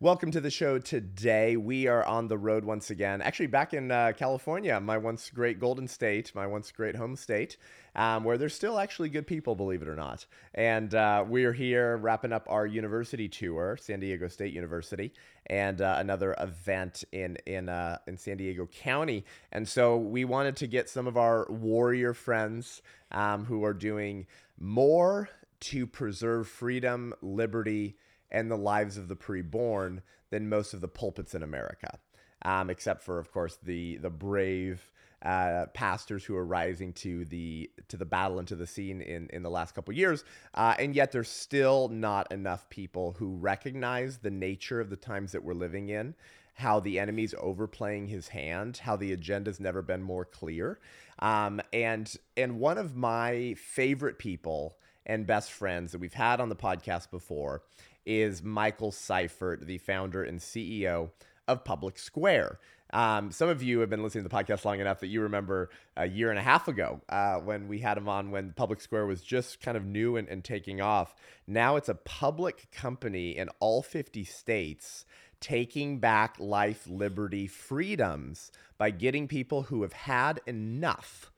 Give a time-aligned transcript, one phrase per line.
[0.00, 1.56] Welcome to the show today.
[1.56, 3.20] We are on the road once again.
[3.20, 7.56] Actually, back in uh, California, my once great Golden State, my once great home state,
[7.96, 10.24] um, where there's still actually good people, believe it or not.
[10.54, 15.12] And uh, we're here wrapping up our university tour, San Diego State University,
[15.46, 19.24] and uh, another event in in uh, in San Diego County.
[19.50, 24.28] And so we wanted to get some of our warrior friends um, who are doing
[24.60, 25.28] more
[25.58, 27.96] to preserve freedom, liberty
[28.30, 31.98] and the lives of the preborn than most of the pulpits in America,
[32.42, 34.92] um, except for, of course, the the brave
[35.22, 39.28] uh, pastors who are rising to the to the battle and to the scene in
[39.32, 40.24] in the last couple years,
[40.54, 45.32] uh, and yet there's still not enough people who recognize the nature of the times
[45.32, 46.14] that we're living in.
[46.54, 50.78] How the enemy's overplaying his hand, how the agenda's never been more clear,
[51.20, 56.48] um, and and one of my favorite people and best friends that we've had on
[56.48, 57.62] the podcast before
[58.08, 61.10] is Michael Seifert, the founder and CEO
[61.46, 62.58] of Public Square.
[62.90, 65.68] Um, some of you have been listening to the podcast long enough that you remember
[65.94, 69.04] a year and a half ago uh, when we had him on when Public Square
[69.06, 71.14] was just kind of new and, and taking off.
[71.46, 75.04] Now it's a public company in all 50 states
[75.38, 81.30] taking back life, liberty, freedoms by getting people who have had enough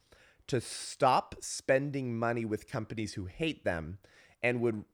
[0.47, 3.99] to stop spending money with companies who hate them
[4.41, 4.85] and would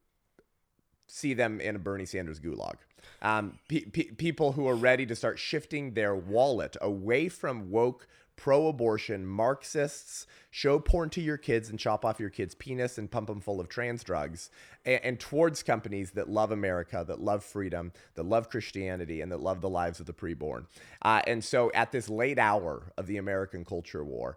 [1.07, 2.77] see them in a Bernie Sanders gulag.
[3.23, 8.07] Um, pe- pe- people who are ready to start shifting their wallet away from woke,
[8.37, 13.11] pro abortion Marxists, show porn to your kids and chop off your kids' penis and
[13.11, 14.51] pump them full of trans drugs,
[14.85, 19.41] and, and towards companies that love America, that love freedom, that love Christianity, and that
[19.41, 20.67] love the lives of the preborn.
[21.01, 24.37] Uh, and so at this late hour of the American culture war,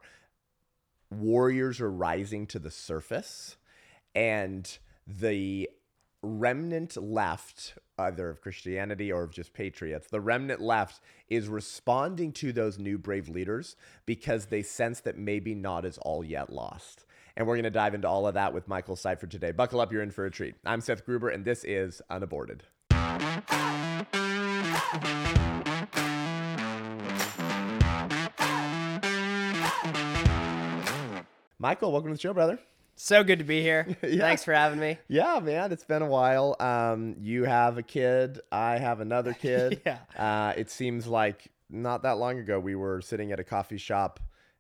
[1.12, 3.58] warriors are rising to the surface
[4.16, 5.70] and the
[6.22, 12.52] remnant left, either of Christianity or of just patriots, the remnant left is responding to
[12.52, 13.76] those new brave leaders
[14.06, 17.06] because they sense that maybe not is all yet lost.
[17.38, 19.52] And we're going to dive into all of that with Michael Seifert today.
[19.52, 20.56] Buckle up, you're in for a treat.
[20.66, 22.64] I'm Seth Gruber, and this is Unaborted.
[31.62, 32.60] Michael, welcome to the show, brother.
[33.02, 33.88] So good to be here.
[34.04, 34.20] Yeah.
[34.20, 34.98] Thanks for having me.
[35.08, 36.58] Yeah, man, it's been a while.
[36.60, 38.42] Um, you have a kid.
[38.52, 39.82] I have another kid.
[39.86, 40.00] Yeah.
[40.18, 44.20] Uh, it seems like not that long ago we were sitting at a coffee shop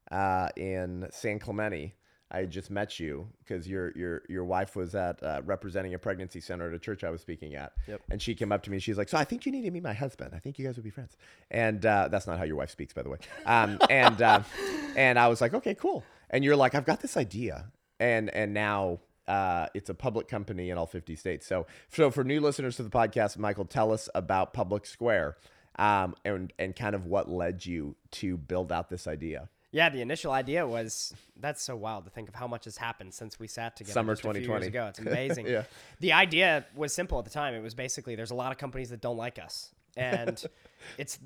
[0.09, 1.95] uh, in San Clemente.
[2.31, 6.39] I just met you because your your your wife was at uh, representing a pregnancy
[6.39, 8.01] center at a church I was speaking at, Yep.
[8.11, 8.75] and she came up to me.
[8.77, 10.31] and She's like, "So I think you need to meet my husband.
[10.33, 11.17] I think you guys would be friends."
[11.51, 13.17] And uh, that's not how your wife speaks, by the way.
[13.47, 14.41] Um, and uh,
[14.95, 17.65] and I was like, "Okay, cool." And you're like, "I've got this idea,"
[17.99, 18.99] and and now
[19.29, 21.45] uh, it's a public company in all 50 states.
[21.45, 25.37] So, so for new listeners to the podcast, Michael, tell us about Public Square
[25.77, 29.49] um, and and kind of what led you to build out this idea.
[29.71, 33.13] Yeah, the initial idea was that's so wild to think of how much has happened
[33.13, 34.65] since we sat together Summer just a few 2020.
[34.65, 34.87] years ago.
[34.87, 35.45] It's amazing.
[35.45, 35.63] Yeah.
[35.99, 37.53] The idea was simple at the time.
[37.53, 40.43] It was basically there's a lot of companies that don't like us, and
[40.97, 41.19] it's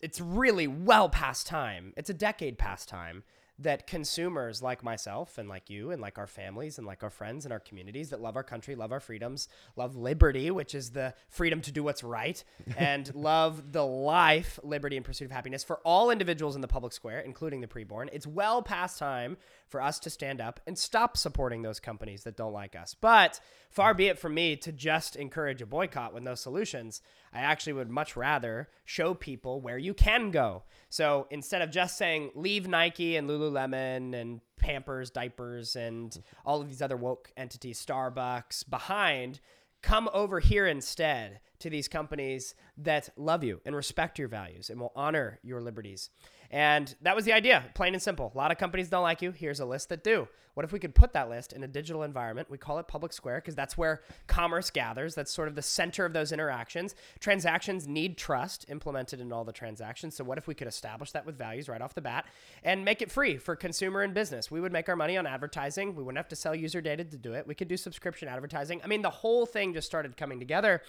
[0.00, 1.92] it's really well past time.
[1.96, 3.22] It's a decade past time
[3.60, 7.44] that consumers like myself and like you and like our families and like our friends
[7.44, 11.12] and our communities that love our country, love our freedoms, love liberty, which is the
[11.28, 12.44] freedom to do what's right,
[12.76, 16.92] and love the life, liberty, and pursuit of happiness for all individuals in the public
[16.92, 18.08] square, including the preborn.
[18.12, 19.36] It's well past time
[19.68, 22.94] for us to stand up and stop supporting those companies that don't like us.
[22.94, 23.40] But
[23.70, 27.02] far be it from me to just encourage a boycott with no solutions.
[27.32, 30.64] I actually would much rather show people where you can go.
[30.88, 36.68] So instead of just saying leave Nike and Lululemon and Pampers, diapers, and all of
[36.68, 39.40] these other woke entities, Starbucks, behind,
[39.82, 44.80] come over here instead to these companies that love you and respect your values and
[44.80, 46.10] will honor your liberties.
[46.50, 48.32] And that was the idea, plain and simple.
[48.34, 49.32] A lot of companies don't like you.
[49.32, 50.28] Here's a list that do.
[50.54, 52.50] What if we could put that list in a digital environment?
[52.50, 55.14] We call it public square because that's where commerce gathers.
[55.14, 56.96] That's sort of the center of those interactions.
[57.20, 60.16] Transactions need trust implemented in all the transactions.
[60.16, 62.26] So, what if we could establish that with values right off the bat
[62.64, 64.50] and make it free for consumer and business?
[64.50, 65.94] We would make our money on advertising.
[65.94, 67.46] We wouldn't have to sell user data to do it.
[67.46, 68.80] We could do subscription advertising.
[68.82, 70.82] I mean, the whole thing just started coming together.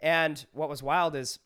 [0.00, 1.38] And what was wild is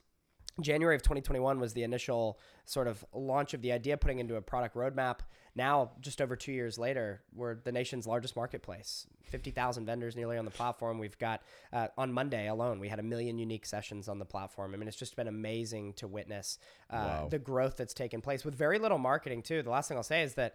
[0.61, 4.41] January of 2021 was the initial sort of launch of the idea, putting into a
[4.43, 5.19] product roadmap.
[5.57, 9.07] Now, just over two years later, we're the nation's largest marketplace.
[9.25, 10.99] 50,000 vendors nearly on the platform.
[10.99, 11.43] We've got,
[11.73, 14.75] uh, on Monday alone, we had a million unique sessions on the platform.
[14.75, 16.59] I mean, it's just been amazing to witness
[16.91, 17.29] uh, Wow.
[17.31, 19.63] the growth that's taken place with very little marketing, too.
[19.63, 20.55] The last thing I'll say is that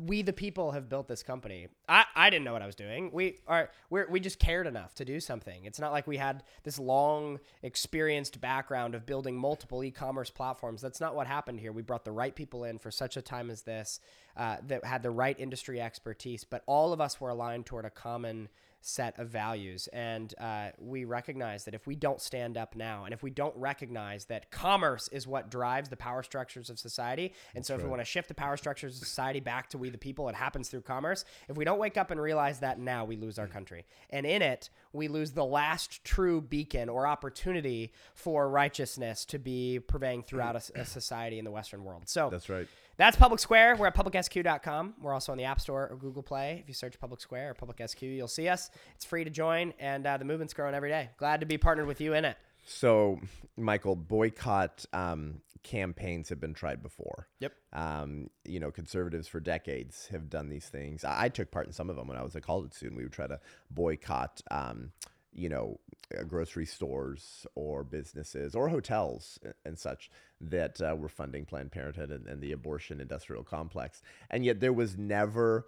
[0.00, 1.68] we the people have built this company.
[1.88, 3.10] I, I didn't know what I was doing.
[3.12, 5.66] We are we we just cared enough to do something.
[5.66, 10.80] It's not like we had this long experienced background of building multiple e-commerce platforms.
[10.80, 11.70] That's not what happened here.
[11.70, 14.00] We brought the right people in for such a time as this
[14.36, 17.90] uh, that had the right industry expertise, but all of us were aligned toward a
[17.90, 18.48] common
[18.84, 19.88] set of values.
[19.92, 23.56] And uh, we recognize that if we don't stand up now, and if we don't
[23.56, 27.88] recognize that commerce is what drives the power structures of society, and so if we
[27.88, 30.68] want to shift the power structures of society back to we the people, it happens
[30.68, 31.24] through commerce.
[31.48, 33.86] If we don't wake up and realize that now, we lose our country.
[34.10, 39.80] And in it, we lose the last true beacon or opportunity for righteousness to be
[39.80, 42.02] pervading throughout a, a society in the Western world.
[42.06, 42.68] So That's right.
[42.96, 43.76] That's Public Square.
[43.76, 44.94] We're at publicsq.com.
[45.00, 46.60] We're also on the App Store or Google Play.
[46.62, 48.70] If you search Public Square or Public SQ, you'll see us.
[48.94, 51.10] It's free to join, and uh, the movement's growing every day.
[51.16, 52.36] Glad to be partnered with you in it.
[52.64, 53.20] So,
[53.56, 57.28] Michael, boycott um, campaigns have been tried before.
[57.40, 57.52] Yep.
[57.72, 61.04] Um, you know, conservatives for decades have done these things.
[61.04, 62.96] I, I took part in some of them when I was a college student.
[62.96, 63.40] We would try to
[63.70, 64.92] boycott, um,
[65.34, 65.80] you know,
[66.18, 70.10] uh, grocery stores or businesses or hotels and such
[70.40, 74.02] that uh, were funding Planned Parenthood and, and the abortion industrial complex.
[74.30, 75.66] And yet there was never.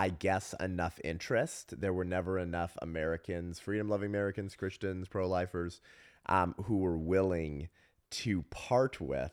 [0.00, 1.80] I guess enough interest.
[1.80, 5.80] There were never enough Americans, freedom loving Americans, Christians, pro lifers,
[6.26, 7.68] um, who were willing
[8.10, 9.32] to part with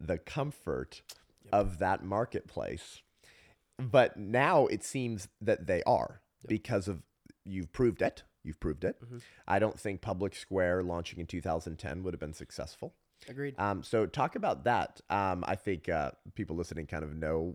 [0.00, 1.02] the comfort
[1.52, 3.02] of that marketplace.
[3.78, 7.02] But now it seems that they are because of
[7.44, 8.22] you've proved it.
[8.44, 8.96] You've proved it.
[9.46, 12.94] I don't think Public Square launching in 2010 would have been successful.
[13.28, 13.54] Agreed.
[13.58, 15.00] Um, so talk about that.
[15.08, 17.54] Um, I think uh, people listening kind of know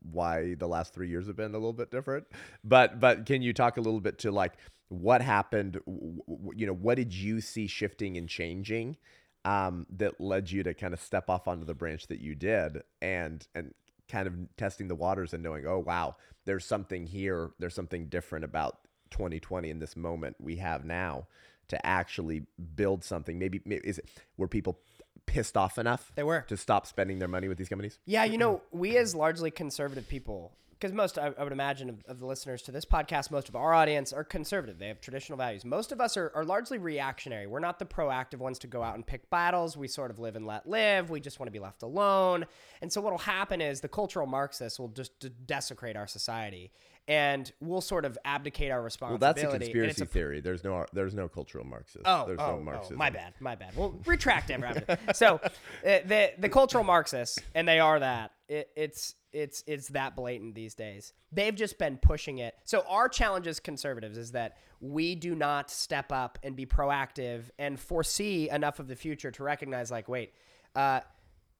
[0.00, 2.26] why the last three years have been a little bit different.
[2.62, 4.52] But but can you talk a little bit to like
[4.88, 5.80] what happened?
[5.86, 8.96] w- w- You know, what did you see shifting and changing
[9.44, 12.82] um, that led you to kind of step off onto the branch that you did
[13.00, 13.74] and and
[14.08, 17.50] kind of testing the waters and knowing, oh wow, there's something here.
[17.58, 18.78] There's something different about
[19.12, 21.26] 2020 in this moment we have now
[21.68, 22.42] to actually
[22.74, 23.38] build something.
[23.38, 24.78] Maybe, is it were people
[25.26, 26.44] pissed off enough They were.
[26.48, 27.98] to stop spending their money with these companies?
[28.04, 32.04] Yeah, you know, we as largely conservative people, because most, I, I would imagine, of,
[32.08, 34.80] of the listeners to this podcast, most of our audience are conservative.
[34.80, 35.64] They have traditional values.
[35.64, 37.46] Most of us are, are largely reactionary.
[37.46, 39.76] We're not the proactive ones to go out and pick battles.
[39.76, 41.08] We sort of live and let live.
[41.08, 42.46] We just want to be left alone.
[42.80, 46.72] And so what will happen is the cultural Marxists will just d- desecrate our society.
[47.06, 49.42] And we'll sort of abdicate our responsibility.
[49.42, 50.40] Well, that's a conspiracy a thery.
[50.40, 52.04] There's no there's no cultural Marxist.
[52.04, 53.76] Oh, there's oh, no oh, my bad, my bad.
[53.76, 54.98] Well, retract after.
[55.12, 55.48] So, uh,
[55.84, 58.30] the the cultural Marxists, and they are that.
[58.48, 61.12] It, it's it's it's that blatant these days.
[61.30, 62.54] They've just been pushing it.
[62.64, 67.44] So our challenge as conservatives is that we do not step up and be proactive
[67.58, 70.34] and foresee enough of the future to recognize, like, wait,
[70.74, 71.00] uh,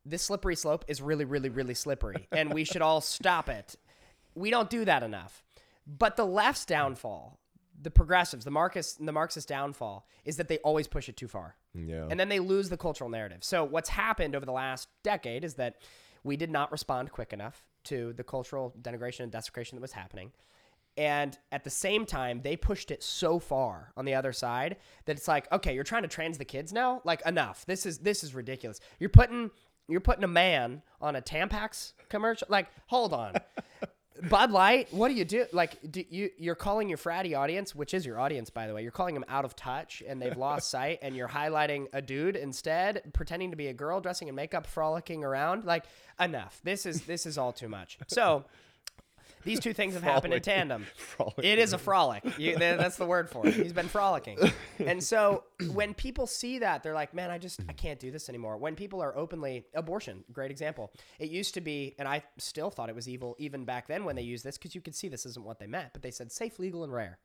[0.05, 3.77] this slippery slope is really, really, really slippery, and we should all stop it.
[4.35, 5.43] We don't do that enough.
[5.87, 7.39] But the left's downfall,
[7.81, 11.57] the progressives, the Marxist, the Marxist downfall, is that they always push it too far,
[11.75, 12.07] Yeah.
[12.11, 13.43] and then they lose the cultural narrative.
[13.45, 15.77] So what's happened over the last decade is that
[16.25, 20.33] we did not respond quick enough to the cultural denigration and desecration that was happening.
[20.97, 24.77] And at the same time, they pushed it so far on the other side
[25.07, 27.01] that it's like, okay, you're trying to trans the kids now?
[27.05, 27.65] Like enough.
[27.65, 28.79] This is this is ridiculous.
[28.99, 29.51] You're putting
[29.89, 32.47] you're putting a man on a Tampax commercial.
[32.51, 33.35] Like, hold on.
[34.29, 35.47] Bud Light, what do you do?
[35.53, 38.83] Like, do you you're calling your fratty audience, which is your audience, by the way.
[38.83, 42.37] You're calling them out of touch and they've lost sight, and you're highlighting a dude
[42.37, 45.65] instead, pretending to be a girl, dressing in makeup, frolicking around.
[45.65, 45.85] Like,
[46.21, 46.61] enough.
[46.63, 47.99] This is this is all too much.
[48.07, 48.45] So,
[49.45, 50.87] these two things have happened in tandem.
[51.39, 52.25] It is a frolic.
[52.39, 53.55] You, that's the word for it.
[53.55, 54.39] He's been frolicking.
[54.79, 58.29] And so when people see that, they're like, man, I just, I can't do this
[58.29, 58.57] anymore.
[58.57, 60.93] When people are openly, abortion, great example.
[61.19, 64.17] It used to be, and I still thought it was evil even back then when
[64.17, 66.33] they used this, because you could see this isn't what they meant, but they said
[66.33, 67.19] safe, legal, and rare.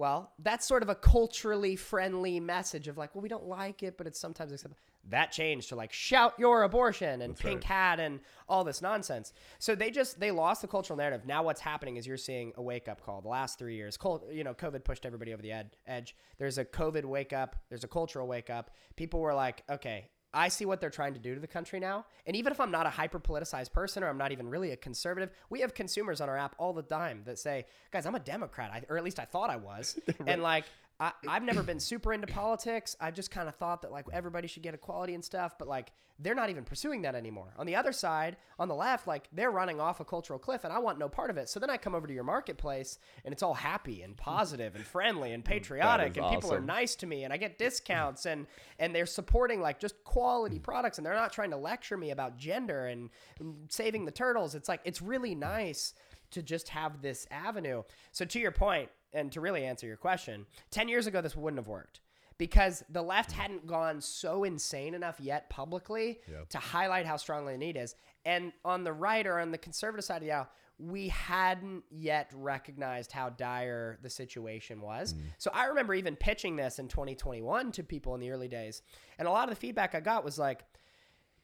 [0.00, 3.98] Well, that's sort of a culturally friendly message of like, well, we don't like it,
[3.98, 4.78] but it's sometimes acceptable.
[5.10, 9.34] That changed to like shout your abortion and pink hat and all this nonsense.
[9.58, 11.26] So they just they lost the cultural narrative.
[11.26, 13.20] Now what's happening is you're seeing a wake up call.
[13.20, 16.16] The last three years, Col- you know, COVID pushed everybody over the ed- edge.
[16.38, 17.56] There's a COVID wake up.
[17.68, 18.70] There's a cultural wake up.
[18.96, 22.06] People were like, okay, I see what they're trying to do to the country now.
[22.26, 24.76] And even if I'm not a hyper politicized person or I'm not even really a
[24.76, 28.20] conservative, we have consumers on our app all the time that say, guys, I'm a
[28.20, 29.98] Democrat, I, or at least I thought I was.
[30.26, 30.64] And like,
[31.00, 32.94] I, I've never been super into politics.
[33.00, 35.92] I've just kind of thought that like everybody should get equality and stuff, but like
[36.18, 37.54] they're not even pursuing that anymore.
[37.56, 40.72] On the other side, on the left, like they're running off a cultural cliff, and
[40.72, 41.48] I want no part of it.
[41.48, 44.84] So then I come over to your marketplace, and it's all happy and positive and
[44.84, 48.46] friendly and patriotic, and people are nice to me, and I get discounts, and
[48.78, 52.36] and they're supporting like just quality products, and they're not trying to lecture me about
[52.36, 54.54] gender and, and saving the turtles.
[54.54, 55.94] It's like it's really nice
[56.32, 57.82] to just have this avenue.
[58.12, 61.58] So to your point, and to really answer your question, 10 years ago this wouldn't
[61.58, 62.00] have worked
[62.40, 67.58] because the left hadn't gone so insane enough yet publicly to highlight how strongly the
[67.58, 67.94] need is.
[68.24, 70.48] And on the right or on the conservative side of the aisle,
[70.78, 75.12] we hadn't yet recognized how dire the situation was.
[75.12, 75.20] Mm.
[75.36, 78.80] So I remember even pitching this in 2021 to people in the early days.
[79.18, 80.64] And a lot of the feedback I got was like,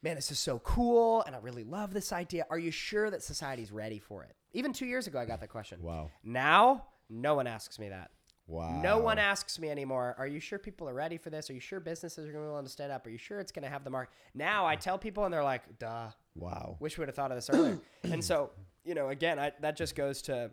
[0.02, 1.22] man, this is so cool.
[1.26, 2.46] And I really love this idea.
[2.48, 4.34] Are you sure that society's ready for it?
[4.54, 5.82] Even two years ago, I got that question.
[5.82, 6.10] Wow.
[6.24, 8.10] Now, no one asks me that.
[8.48, 8.80] Wow.
[8.80, 10.14] No one asks me anymore.
[10.18, 11.50] Are you sure people are ready for this?
[11.50, 13.04] Are you sure businesses are going to be willing to stand up?
[13.04, 14.10] Are you sure it's going to have the mark?
[14.34, 16.76] Now I tell people, and they're like, "Duh." Wow.
[16.78, 17.80] Wish we would have thought of this earlier.
[18.04, 18.50] and so,
[18.84, 20.52] you know, again, I, that just goes to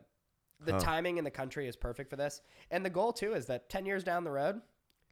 [0.65, 2.41] the timing in the country is perfect for this.
[2.71, 4.61] And the goal too is that ten years down the road,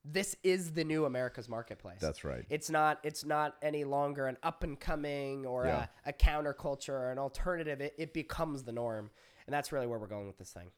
[0.04, 2.00] this is the new America's marketplace.
[2.02, 2.46] That's right.
[2.50, 3.00] It's not.
[3.04, 5.86] It's not any longer an up and coming or Yeah.
[6.04, 7.80] a, a counterculture or an alternative.
[7.80, 9.12] It, it becomes the norm,
[9.46, 10.72] and that's really where we're going with this thing.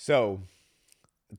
[0.00, 0.40] So,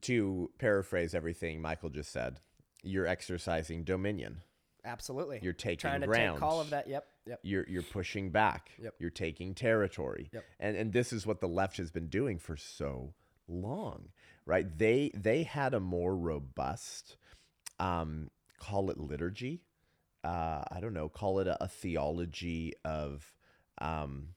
[0.02, 2.38] to paraphrase everything Michael just said,
[2.84, 4.42] you're exercising dominion.
[4.84, 5.40] Absolutely.
[5.42, 6.36] You're taking trying to ground.
[6.36, 6.86] take all of that.
[6.86, 7.04] Yep.
[7.26, 7.40] Yep.
[7.42, 8.70] You're you're pushing back.
[8.80, 8.94] Yep.
[9.00, 10.30] You're taking territory.
[10.32, 10.44] Yep.
[10.60, 13.14] And and this is what the left has been doing for so
[13.48, 14.10] long,
[14.46, 14.78] right?
[14.78, 17.16] They they had a more robust,
[17.80, 19.64] um, call it liturgy.
[20.22, 21.08] Uh, I don't know.
[21.08, 23.32] Call it a, a theology of,
[23.78, 24.28] um,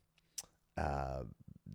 [0.76, 1.26] uh,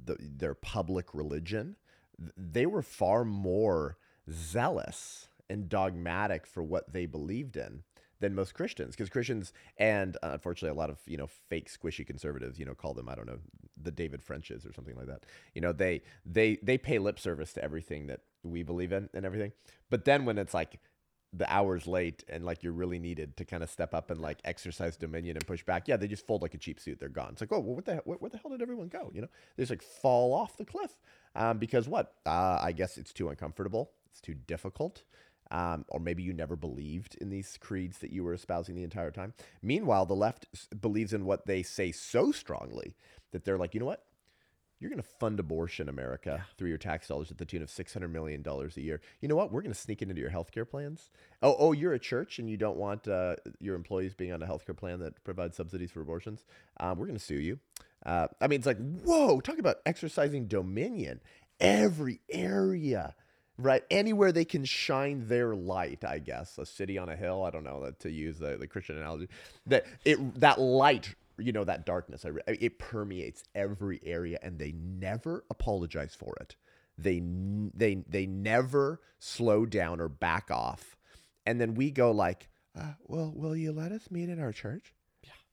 [0.04, 1.76] the, their public religion.
[2.20, 3.96] Th- They were far more
[4.30, 7.82] zealous and dogmatic for what they believed in
[8.20, 12.06] than most Christians, because Christians and uh, unfortunately a lot of you know fake squishy
[12.06, 13.38] conservatives, you know, call them I don't know
[13.82, 15.24] the David Frenches or something like that.
[15.54, 19.24] You know, they they they pay lip service to everything that we believe in and
[19.24, 19.52] everything,
[19.88, 20.78] but then when it's like
[21.32, 24.40] the hours late and like you're really needed to kind of step up and like
[24.44, 26.98] exercise dominion and push back, yeah, they just fold like a cheap suit.
[26.98, 27.30] They're gone.
[27.32, 29.10] It's like, oh, well, what the hell, where, where the hell did everyone go?
[29.14, 30.96] You know, they just like fall off the cliff
[31.34, 32.14] um, because what?
[32.26, 33.92] Uh, I guess it's too uncomfortable.
[34.10, 35.02] It's too difficult.
[35.52, 39.10] Um, or maybe you never believed in these creeds that you were espousing the entire
[39.10, 39.34] time.
[39.62, 42.94] Meanwhile, the left s- believes in what they say so strongly
[43.32, 44.04] that they're like, you know what?
[44.78, 48.10] You're going to fund abortion, America, through your tax dollars at the tune of $600
[48.10, 49.00] million a year.
[49.20, 49.52] You know what?
[49.52, 51.10] We're going to sneak it into your healthcare plans.
[51.42, 54.46] Oh, oh, you're a church and you don't want uh, your employees being on a
[54.46, 56.44] healthcare plan that provides subsidies for abortions.
[56.78, 57.58] Um, we're going to sue you.
[58.04, 61.20] Uh, I mean, it's like, whoa, talk about exercising dominion.
[61.60, 63.14] Every area,
[63.58, 63.82] right?
[63.90, 66.56] Anywhere they can shine their light, I guess.
[66.56, 69.28] A city on a hill, I don't know, to use the, the Christian analogy.
[69.66, 75.44] That it that light you know that darkness it permeates every area and they never
[75.50, 76.56] apologize for it
[76.98, 77.22] they
[77.74, 80.96] they they never slow down or back off
[81.46, 84.94] and then we go like uh, well will you let us meet in our church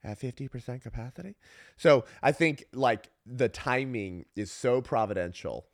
[0.04, 1.36] at 50% capacity.
[1.76, 5.66] So i think like the timing is so providential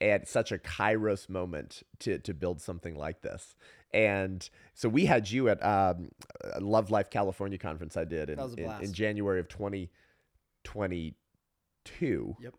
[0.00, 3.54] and such a kairos moment to to build something like this.
[3.94, 6.10] And so we had you at um,
[6.54, 9.48] a love life california conference i did in, That was a in, in january of
[9.48, 12.54] 2022 Yep.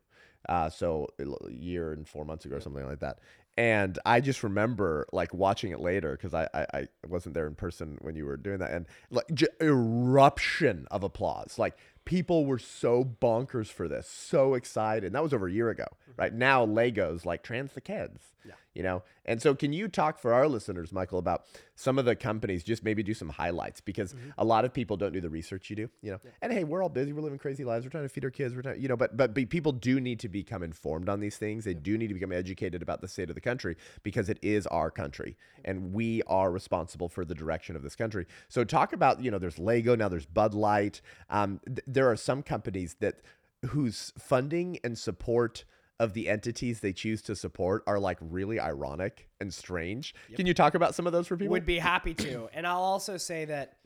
[0.49, 3.19] uh, so a year and four months ago or something like that
[3.57, 7.55] and i just remember like watching it later because I, I i wasn't there in
[7.55, 8.71] person when you were doing that.
[8.71, 11.59] And like j- eruption of applause.
[11.59, 15.05] Like people were so bonkers for this so excited.
[15.05, 16.21] And that was over a year ago mm-hmm.
[16.21, 16.33] right?
[16.33, 18.21] Now legos like trans the kids.
[18.45, 18.53] Yeah.
[18.73, 19.03] You know?
[19.25, 22.83] And so can you talk for our listeners michael about some of the companies just
[22.83, 25.89] maybe do some highlights because a lot of people don't do the research you do
[26.01, 26.19] you know?
[26.41, 28.55] And hey we're all busy we're living crazy lives we're trying to feed our kids
[28.55, 31.65] we're trying you know but but, people do need to become informed on these things.
[31.65, 34.67] They do need to become educated about the state of the country because it is
[34.67, 38.25] our country and we are responsible for the direction of this country.
[38.47, 41.01] So talk about you know there's lego now there's bud light.
[41.29, 43.21] Um, th- there are some companies that
[43.67, 45.63] whose funding and support
[45.99, 50.15] of the entities they choose to support are like really ironic and strange.
[50.35, 51.51] Can you talk about some of those for people?
[51.51, 52.49] Would be happy to.
[52.53, 53.77] And I'll also say that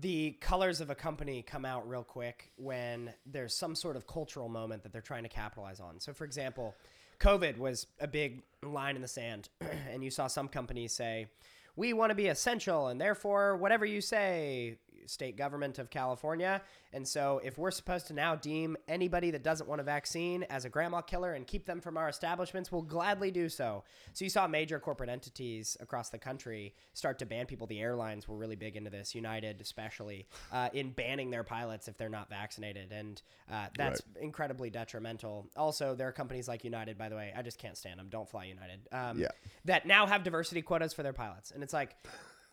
[0.00, 4.48] the colors of a company come out real quick when there's some sort of cultural
[4.48, 6.00] moment that they're trying to capitalize on.
[6.00, 6.74] So, for example,
[7.20, 9.48] COVID was a big line in the sand,
[9.90, 11.28] and you saw some companies say,
[11.76, 16.62] we want to be essential, and therefore, whatever you say, state government of California.
[16.92, 20.64] And so, if we're supposed to now deem anybody that doesn't want a vaccine as
[20.64, 23.84] a grandma killer and keep them from our establishments, we'll gladly do so.
[24.12, 27.66] So, you saw major corporate entities across the country start to ban people.
[27.66, 31.96] The airlines were really big into this, United especially, uh, in banning their pilots if
[31.98, 32.92] they're not vaccinated.
[32.92, 33.20] And
[33.50, 35.48] uh, that's incredibly detrimental.
[35.56, 38.08] Also, there are companies like United, by the way, I just can't stand them.
[38.08, 38.80] Don't fly United.
[38.92, 39.28] Um, Yeah.
[39.64, 41.50] That now have diversity quotas for their pilots.
[41.50, 41.96] And it's like,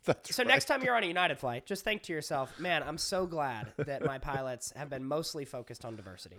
[0.06, 2.98] That's so next time you're on a United flight, just think to yourself, man, I'm
[2.98, 6.38] so glad that my pilots have been mostly focused on diversity.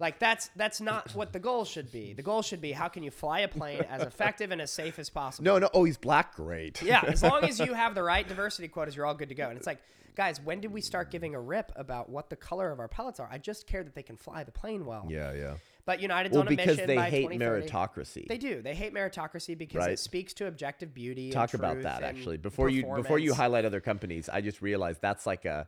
[0.00, 2.12] Like that's that's not what the goal should be.
[2.12, 4.98] The goal should be how can you fly a plane as effective and as safe
[4.98, 5.44] as possible.
[5.44, 5.68] No, no.
[5.74, 6.36] Oh, he's black.
[6.36, 6.80] Great.
[6.82, 9.48] Yeah, as long as you have the right diversity quotas, you're all good to go.
[9.48, 9.80] And it's like,
[10.14, 13.18] guys, when did we start giving a rip about what the color of our pilots
[13.18, 13.28] are?
[13.30, 15.06] I just care that they can fly the plane well.
[15.08, 15.54] Yeah, yeah.
[15.88, 18.28] But United's Well, on a because mission they by hate meritocracy.
[18.28, 18.60] They do.
[18.60, 19.92] They hate meritocracy because Right.
[19.92, 21.28] it speaks to objective beauty.
[21.28, 22.36] and Talk about that actually.
[22.36, 25.66] Before you before you highlight other companies, I just realized that's like a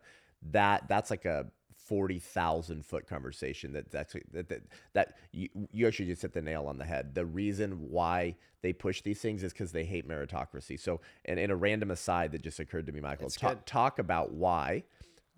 [0.52, 3.72] that that's like a forty thousand foot conversation.
[3.72, 4.62] That that's that that,
[4.92, 7.14] that you you actually just hit the nail on the head.
[7.14, 10.78] The reason why they push these things is because they hate meritocracy.
[10.78, 14.32] So, and in a random aside that just occurred to me, Michael, talk, talk about
[14.32, 14.84] why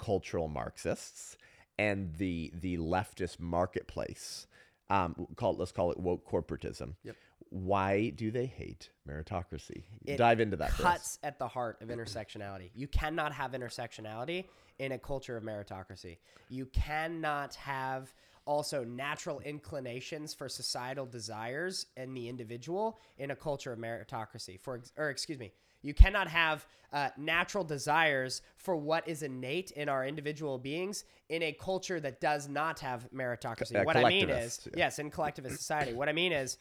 [0.01, 1.37] cultural Marxists
[1.79, 4.49] and the the leftist marketplace,
[4.93, 6.95] um, call let's call it woke corporatism.
[7.03, 7.17] Yep.
[7.49, 9.83] Why do they hate meritocracy?
[10.07, 10.71] It Dive into that.
[10.71, 12.71] cuts at the heart of intersectionality.
[12.75, 14.47] You cannot have intersectionality
[14.79, 16.19] in a culture of meritocracy.
[16.49, 18.13] You cannot have
[18.47, 24.59] also natural inclinations for societal desires in the individual in a culture of meritocracy.
[24.59, 29.89] For or excuse me, you cannot have uh, natural desires for what is innate in
[29.89, 33.81] our individual beings in a culture that does not have meritocracy.
[33.81, 34.85] Uh, what I mean is, yeah.
[34.85, 35.95] yes, in collectivist society.
[35.95, 36.59] What I mean is,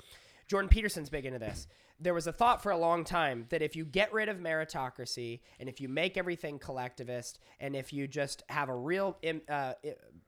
[0.47, 1.67] Jordan Peterson's big into this.
[2.01, 5.39] There was a thought for a long time that if you get rid of meritocracy
[5.59, 9.17] and if you make everything collectivist and if you just have a real
[9.47, 9.73] uh,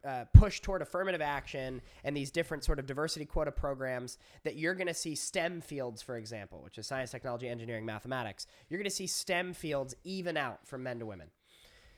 [0.06, 4.75] uh, push toward affirmative action and these different sort of diversity quota programs, that you're
[4.75, 8.46] going to see STEM fields, for example, which is science, technology, engineering, mathematics.
[8.70, 11.30] You're going to see STEM fields even out from men to women.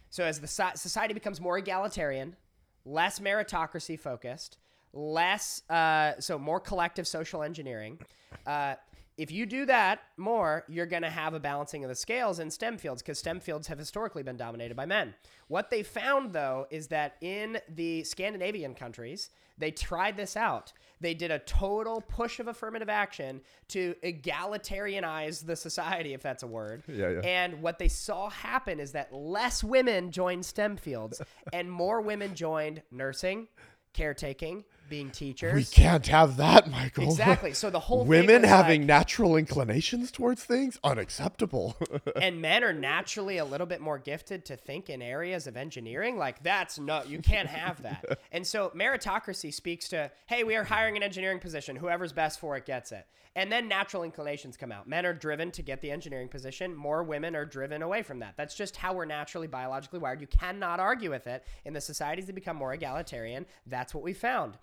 [0.09, 2.37] So as the so- society becomes more egalitarian,
[2.85, 4.57] less meritocracy focused,
[4.93, 7.99] less uh, so more collective social engineering.
[8.47, 8.75] Uh,
[9.17, 12.51] if you do that more, you're going to have a balancing of the scales in
[12.51, 15.13] STEM fields because STEM fields have historically been dominated by men.
[15.47, 20.73] What they found, though, is that in the Scandinavian countries, they tried this out.
[20.99, 26.47] They did a total push of affirmative action to egalitarianize the society, if that's a
[26.47, 26.83] word.
[26.95, 27.19] Yeah, yeah.
[27.23, 31.21] And what they saw happen is that less women joined STEM fields
[31.53, 33.49] and more women joined nursing,
[33.93, 35.53] caretaking, being teachers.
[35.53, 37.05] We can't have that, Michael.
[37.05, 37.53] Exactly.
[37.53, 41.75] So the whole women having like- natural inclinations towards things unacceptable.
[42.21, 46.17] and men are naturally a little bit more gifted to think in areas of engineering
[46.17, 50.63] like that's no you can't have that and so meritocracy speaks to hey we are
[50.63, 54.71] hiring an engineering position whoever's best for it gets it and then natural inclinations come
[54.71, 54.87] out.
[54.87, 56.73] Men are driven to get the engineering position.
[56.73, 58.35] More women are driven away from that.
[58.37, 60.21] That's just how we're naturally biologically wired.
[60.21, 61.43] You cannot argue with it.
[61.65, 63.45] In the societies that become more egalitarian.
[63.67, 64.57] That's what we found.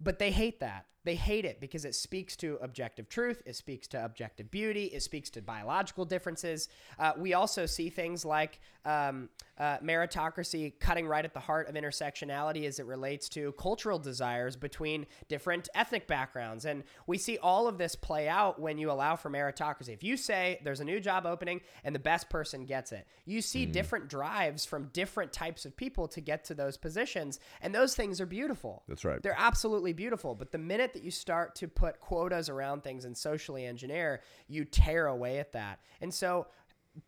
[0.00, 0.86] But they hate that.
[1.04, 3.42] They hate it because it speaks to objective truth.
[3.44, 4.84] It speaks to objective beauty.
[4.86, 6.68] It speaks to biological differences.
[6.98, 11.74] Uh, we also see things like um, uh, meritocracy cutting right at the heart of
[11.74, 16.64] intersectionality as it relates to cultural desires between different ethnic backgrounds.
[16.64, 19.90] And we see all of this play out when you allow for meritocracy.
[19.90, 23.40] If you say there's a new job opening and the best person gets it, you
[23.40, 27.40] see different drives from different types of people to get to those positions.
[27.60, 28.82] And those things are beautiful.
[28.88, 29.22] That's right.
[29.22, 30.34] They're absolutely beautiful.
[30.34, 34.64] But the minute that you start to put quotas around things and socially engineer, you
[34.64, 35.80] tear away at that.
[36.00, 36.46] And so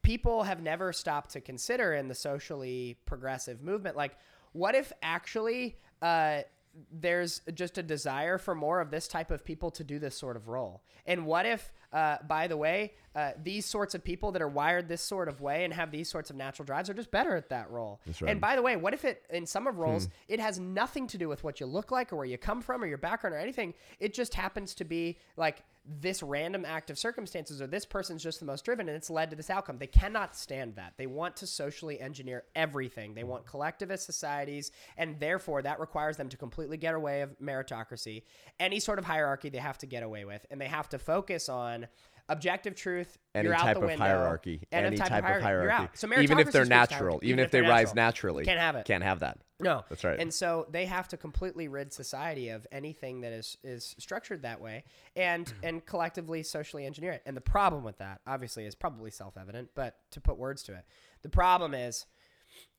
[0.02, 4.16] people have never stopped to consider in the socially progressive movement like,
[4.52, 6.42] what if actually uh,
[6.90, 10.36] there's just a desire for more of this type of people to do this sort
[10.36, 10.82] of role?
[11.06, 14.88] And what if, uh, by the way, uh, these sorts of people that are wired
[14.88, 17.48] this sort of way and have these sorts of natural drives are just better at
[17.50, 18.00] that role?
[18.06, 18.16] right.
[18.18, 18.28] Hmm.
[18.28, 21.18] And by the way, what if it, in some of roles, it has nothing to
[21.18, 23.38] do with what you look like or where you come from or your background or
[23.38, 23.74] anything?
[24.00, 28.40] It just happens to be like this random act of circumstances or this person's just
[28.40, 29.78] the most driven and it's led to this outcome.
[29.78, 30.94] They cannot stand that.
[30.96, 33.14] They want to socially engineer everything.
[33.14, 38.22] They want collectivist societies and therefore that requires them to completely get away of meritocracy.
[38.58, 41.48] Any sort of hierarchy they have to get away with and they have to focus
[41.50, 41.86] on
[42.28, 43.18] objective truth.
[43.34, 44.62] Any you're out type the of window, hierarchy.
[44.72, 45.64] and Any type, type, of hierarchy.
[45.64, 45.98] You're out.
[45.98, 48.04] So even if they're natural, hierarchy, even if they they're rise natural.
[48.06, 48.86] naturally, Can't have it.
[48.86, 49.38] Can't have that.
[49.64, 50.20] No, That's right.
[50.20, 54.60] And so they have to completely rid society of anything that is is structured that
[54.60, 54.84] way,
[55.16, 57.22] and and collectively socially engineer it.
[57.24, 60.72] And the problem with that, obviously, is probably self evident, but to put words to
[60.74, 60.84] it,
[61.22, 62.04] the problem is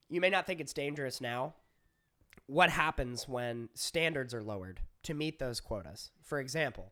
[0.10, 1.56] you may not think it's dangerous now.
[2.48, 6.12] What happens when standards are lowered to meet those quotas?
[6.22, 6.92] For example,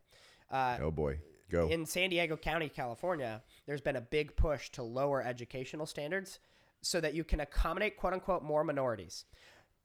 [0.50, 1.68] uh, Oh boy, go.
[1.68, 6.40] in San Diego County, California, there's been a big push to lower educational standards
[6.82, 9.24] so that you can accommodate quote unquote more minorities.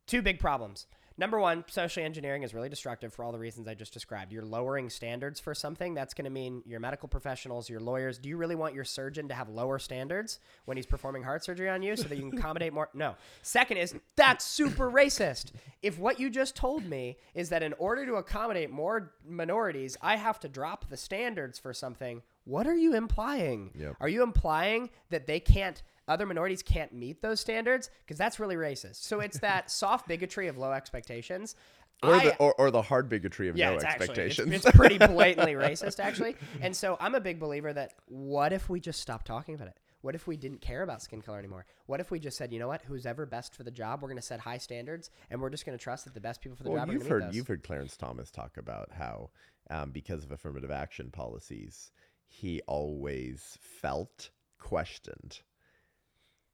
[0.10, 0.88] Two big problems.
[1.20, 4.32] Number one, social engineering is really destructive for all the reasons I just described.
[4.32, 5.94] You're lowering standards for something.
[5.94, 8.18] That's going to mean your medical professionals, your lawyers.
[8.18, 11.70] Do you really want your surgeon to have lower standards when he's performing heart surgery
[11.70, 12.90] on you so that you can accommodate more?
[12.96, 13.16] No.
[13.44, 15.52] Second is that's super racist.
[15.84, 20.16] If what you just told me is that in order to accommodate more minorities, I
[20.16, 23.70] have to drop the standards for something, what are you implying?
[23.78, 23.98] Yep.
[24.00, 28.56] Are you implying that they can't other minorities can't meet those standards because that's really
[28.56, 29.04] racist.
[29.04, 31.56] So it's that soft bigotry of low expectations.
[32.04, 34.66] or, I- the, or, or the hard bigotry of yeah, no it's actually it's, expectations.
[34.66, 36.36] it's pretty blatantly racist actually.
[36.62, 39.78] And so I'm a big believer that what if we just stopped talking about it?
[40.02, 41.66] What if we didn't care about skin color anymore?
[41.86, 44.08] What if we just said, you know what, who's ever best for the job, we're
[44.08, 46.56] going to set high standards, and we're just going to trust that the best people
[46.56, 48.90] for the well, job are you've going to heard you've heard Clarence Thomas talk about
[48.94, 49.30] how,
[49.70, 51.92] um, because of affirmative action policies,
[52.26, 55.42] he always felt questioned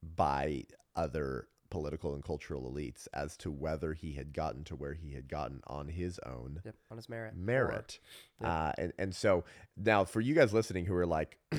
[0.03, 0.63] by
[0.95, 5.27] other political and cultural elites as to whether he had gotten to where he had
[5.27, 7.33] gotten on his own Yep, on his merit.
[7.33, 7.99] or- merit.
[8.41, 9.43] Uh, and, and so
[9.75, 11.37] now for you guys listening who are like,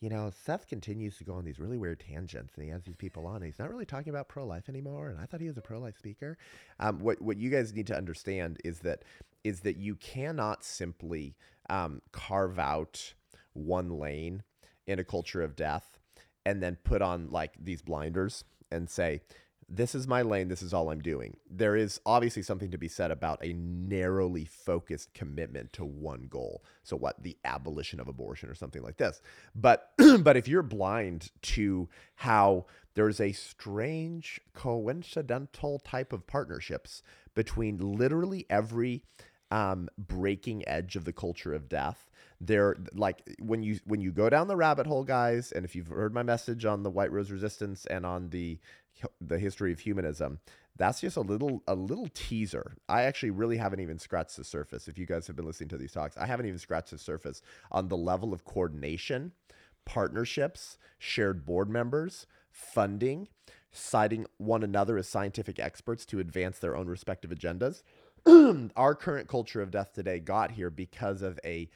[0.00, 2.96] you know, Seth continues to go on these really weird tangents and he has these
[2.96, 5.08] people on and he's not really talking about pro life anymore.
[5.10, 6.38] And I thought he was a pro life speaker.
[6.80, 9.04] Um, what, what you guys need to understand is that
[9.44, 11.36] is that you cannot simply
[11.68, 13.14] um, carve out
[13.52, 14.42] one lane
[14.86, 15.99] in a culture of death
[16.44, 19.20] and then put on like these blinders and say,
[19.72, 20.48] this is my lane.
[20.48, 21.36] This is all I'm doing.
[21.48, 26.64] There is obviously something to be said about a narrowly focused commitment to one goal.
[26.82, 29.22] So what the abolition of abortion or something like this.
[29.54, 37.02] But but if you're blind to how there's a strange coincidental type of partnerships
[37.34, 39.04] between literally every
[39.50, 42.10] um, breaking edge of the culture of death.
[42.40, 45.88] There, like when you when you go down the rabbit hole, guys, and if you've
[45.88, 48.58] heard my message on the White Rose Resistance and on the
[49.20, 50.38] the history of humanism,
[50.76, 52.76] that's just a little a little teaser.
[52.88, 54.88] I actually really haven't even scratched the surface.
[54.88, 57.42] If you guys have been listening to these talks, I haven't even scratched the surface
[57.70, 59.32] on the level of coordination,
[59.84, 63.28] partnerships, shared board members, funding,
[63.72, 67.82] citing one another as scientific experts to advance their own respective agendas.
[68.76, 71.68] Our current culture of death today got here because of a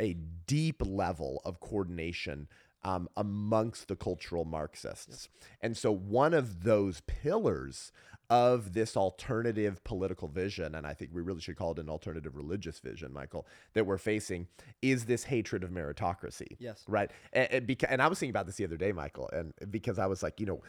[0.00, 0.14] a
[0.46, 2.48] deep level of coordination
[2.82, 5.28] um, amongst the cultural Marxists.
[5.60, 7.92] And so, one of those pillars
[8.30, 12.36] of this alternative political vision, and I think we really should call it an alternative
[12.36, 14.46] religious vision, Michael, that we're facing
[14.82, 16.56] is this hatred of meritocracy.
[16.58, 16.84] Yes.
[16.86, 17.10] Right.
[17.32, 19.98] And, and, beca- and I was thinking about this the other day, Michael, and because
[19.98, 20.62] I was like, you know,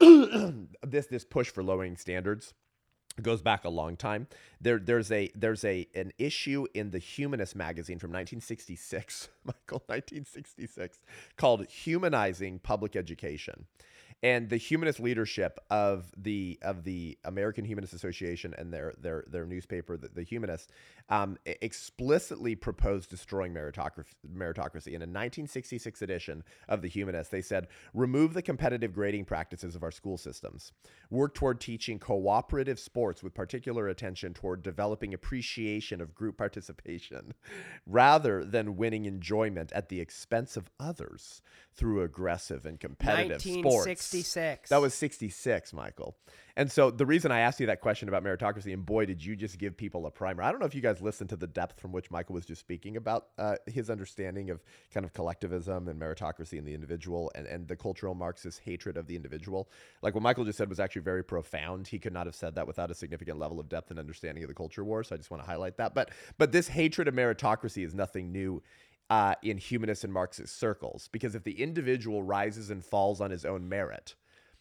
[0.82, 2.54] this this push for lowering standards
[3.22, 4.26] goes back a long time.
[4.60, 11.00] There, there's a there's a an issue in the Humanist magazine from 1966, Michael, 1966,
[11.36, 13.66] called "Humanizing Public Education,"
[14.22, 19.46] and the humanist leadership of the of the American Humanist Association and their their their
[19.46, 20.70] newspaper, the, the Humanist,
[21.10, 24.14] um, explicitly proposed destroying meritocracy.
[24.32, 29.74] Meritocracy in a 1966 edition of the Humanist, they said, remove the competitive grading practices
[29.74, 30.72] of our school systems,
[31.10, 37.34] work toward teaching cooperative sports with particular attention toward developing appreciation of group participation,
[37.86, 41.42] rather than winning enjoyment at the expense of others
[41.74, 43.86] through aggressive and competitive sports.
[43.86, 44.70] 1966.
[44.70, 46.16] That was 66, Michael.
[46.56, 49.34] And so the reason I asked you that question about meritocracy, and boy, did you
[49.34, 50.42] just give people a primer.
[50.42, 52.60] I don't know if you guys listened to the depth from which Michael was just
[52.60, 57.46] speaking about uh, his understanding of kind of collectivism and meritocracy in the individual and,
[57.46, 59.70] and the cultural Marxist hatred of the individual.
[60.02, 61.86] Like what Michael just said was actually very profound.
[61.86, 64.48] He could not have said that without a significant level of depth and understanding of
[64.48, 65.02] the culture war.
[65.04, 65.94] So I just want to highlight that.
[65.94, 68.62] But but this hatred of meritocracy is nothing new
[69.10, 73.44] uh, in humanist and Marxist circles because if the individual rises and falls on his
[73.44, 74.14] own merit,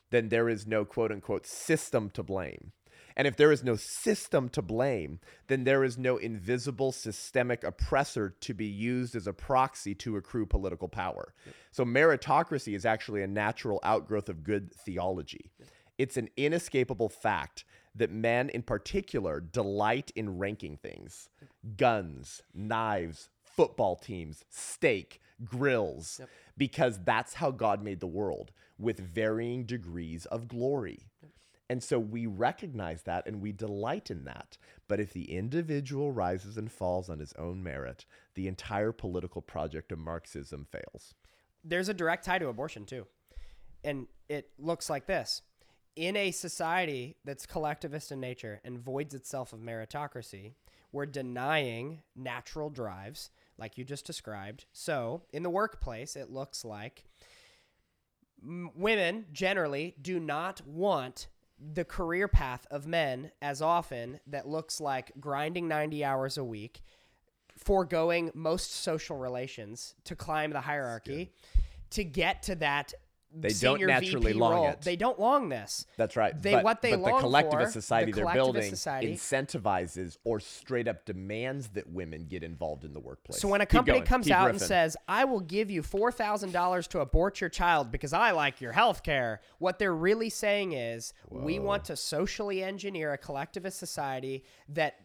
[0.09, 2.71] then there is no quote unquote system to blame.
[3.15, 8.35] And if there is no system to blame, then there is no invisible systemic oppressor
[8.41, 11.33] to be used as a proxy to accrue political power.
[11.71, 15.51] So meritocracy is actually a natural outgrowth of good theology.
[15.97, 21.29] It's an inescapable fact that men in particular delight in ranking things
[21.75, 26.21] guns, knives, football teams, steak, grills,
[26.57, 31.08] because that's how God made the world with varying degrees of glory.
[31.69, 34.57] And so we recognize that and we delight in that.
[34.87, 39.91] But if the individual rises and falls on his own merit, the entire political project
[39.91, 41.13] of Marxism fails.
[41.63, 43.05] there's a direct tie to abortion too
[43.83, 45.41] and it looks like this
[45.95, 50.53] in a society that's collectivist in nature and voids itself of meritocracy,
[50.93, 54.65] we're denying natural drives, like you just described.
[54.71, 57.03] So, in the workplace, it looks like
[58.41, 61.27] women generally do not want
[61.73, 66.81] the career path of men as often that looks like grinding 90 hours a week,
[67.57, 71.31] foregoing most social relations to climb the hierarchy
[71.91, 72.93] to get to that
[73.31, 74.67] They don't naturally VP long role.
[74.69, 74.81] it.
[74.81, 75.85] They don't long this.
[75.97, 76.39] That's right.
[76.41, 79.13] They- but, what they but the long collectivist for, society the they're collectivist building society-
[79.13, 83.39] incentivizes or straight up demands that women get involved in the workplace.
[83.39, 84.07] So when a company going.
[84.07, 87.91] comes out and says, "I will give you four thousand dollars to abort your child
[87.91, 92.63] because I like your health care," what they're really saying is, "We want to socially
[92.63, 94.95] engineer a collectivist society that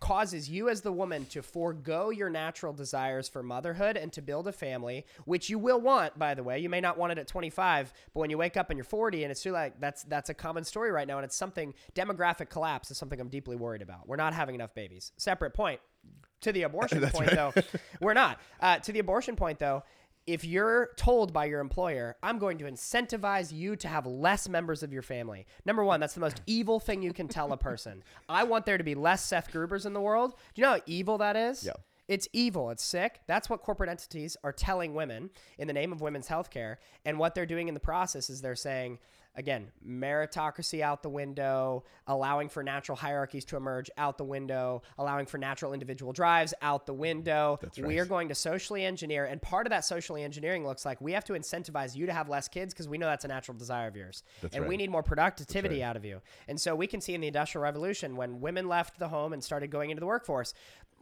[0.00, 4.46] causes you as the woman to forego your natural desires for motherhood and to build
[4.48, 6.58] a family, which you will want, by the way.
[6.58, 7.26] You may not want it at
[7.68, 10.30] 25, but when you wake up and you're 40 and it's too like that's that's
[10.30, 13.82] a common story right now, and it's something demographic collapse is something I'm deeply worried
[13.82, 14.08] about.
[14.08, 15.12] We're not having enough babies.
[15.16, 15.80] Separate point
[16.40, 17.52] to the abortion point though
[18.00, 19.82] we're not uh, to the abortion point though
[20.26, 24.84] if you're told by your employer i'm going to incentivize you to have less members
[24.84, 28.04] of your family number one that's the most evil thing you can tell a person
[28.28, 30.80] i want there to be less seth grubers in the world do you know how
[30.86, 31.72] evil that is Yeah.
[32.08, 32.70] It's evil.
[32.70, 33.20] It's sick.
[33.26, 36.78] That's what corporate entities are telling women in the name of women's health care.
[37.04, 38.98] And what they're doing in the process is they're saying,
[39.38, 45.26] again, meritocracy out the window, allowing for natural hierarchies to emerge out the window, allowing
[45.26, 47.58] for natural individual drives out the window.
[47.62, 49.26] That's We are going to socially engineer.
[49.26, 52.28] And part of that socially engineering looks like we have to incentivize you to have
[52.28, 54.24] less kids because we know that's a natural desire of yours.
[54.42, 56.20] That's and we need more productivity out of you.
[56.48, 59.44] And so we can see in the Industrial Revolution when women left the home and
[59.44, 60.52] started going into the workforce,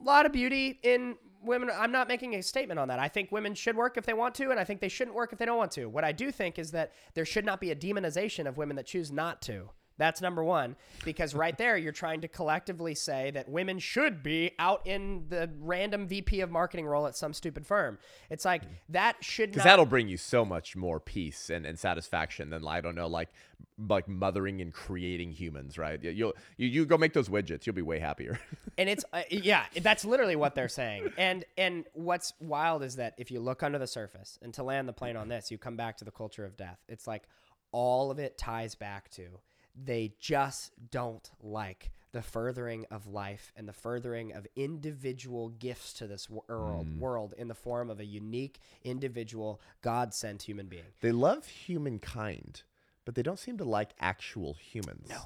[0.00, 1.70] a lot of beauty in women.
[1.72, 2.98] I'm not making a statement on that.
[2.98, 5.32] I think women should work if they want to, and I think they shouldn't work
[5.32, 5.86] if they don't want to.
[5.86, 8.86] What I do think is that there should not be a demonization of women that
[8.86, 9.70] choose not to.
[9.98, 14.52] That's number one, because right there you're trying to collectively say that women should be
[14.58, 17.98] out in the random VP of marketing role at some stupid firm.
[18.30, 22.50] It's like that should because that'll bring you so much more peace and, and satisfaction
[22.50, 23.28] than I don't know, like
[23.88, 26.02] like mothering and creating humans, right?
[26.02, 28.38] You- You'll you, you go make those widgets, you'll be way happier.
[28.78, 33.14] and it's uh, yeah that's literally what they're saying and and what's wild is that
[33.16, 35.76] if you look under the surface and to land the plane on this you come
[35.76, 37.22] back to the culture of death it's like
[37.72, 39.22] all of it ties back to
[39.84, 46.06] they just don't like the furthering of life and the furthering of individual gifts to
[46.06, 50.84] this world, world in the form of a unique individual god sent human being.
[51.02, 52.62] They love humankind,
[53.04, 55.08] but they don't seem to like actual humans.
[55.10, 55.18] No,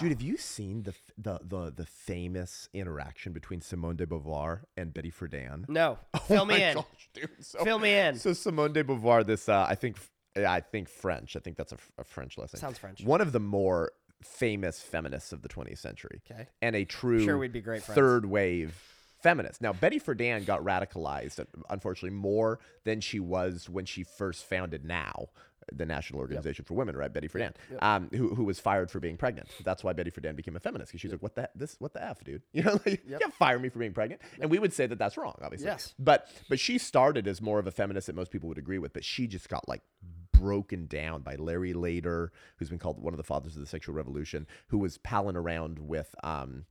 [0.00, 4.92] Dude, have you seen the, the the the famous interaction between Simone de Beauvoir and
[4.92, 5.68] Betty Friedan?
[5.68, 5.98] no.
[6.26, 6.74] Fill Oh me in.
[6.74, 8.18] gosh, dude, so- fill me in.
[8.18, 9.96] So Simone de Beauvoir, this uh, I think,
[10.36, 11.36] I think French.
[11.36, 12.58] I think that's a French lesson.
[12.58, 13.04] Sounds French.
[13.04, 13.92] One of the more
[14.22, 16.22] famous feminists of the 20th century.
[16.30, 16.48] Okay.
[16.62, 17.94] And a true Sure we'd be great friends.
[17.94, 18.74] third wave
[19.22, 19.60] feminist.
[19.60, 24.84] Now Betty Friedan got radicalized, uh, unfortunately, more than she was when she first founded
[24.84, 25.28] Now.
[25.72, 27.10] The National Organization for Women, right?
[27.10, 29.48] Betty Friedan, um, who, who was fired for being pregnant.
[29.64, 31.76] That's why Betty Friedan became a feminist because she's like, "What the this?
[31.78, 32.42] What the f, dude?
[32.52, 34.98] You know, like, you can't fire me for being pregnant." And we would say that
[34.98, 35.68] that's wrong, obviously.
[35.68, 35.94] Yes.
[35.98, 38.92] But but she started as more of a feminist that most people would agree with,
[38.92, 39.80] but she just got like
[40.40, 43.94] broken down by Larry Lader, who's been called one of the fathers of the sexual
[43.94, 46.64] revolution, who was palling around with um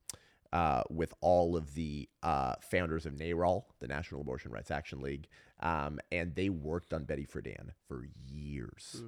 [0.52, 5.26] uh, with all of the uh, founders of NARAL, the National Abortion Rights Action League,
[5.58, 9.02] um, and they worked on Betty Friedan for years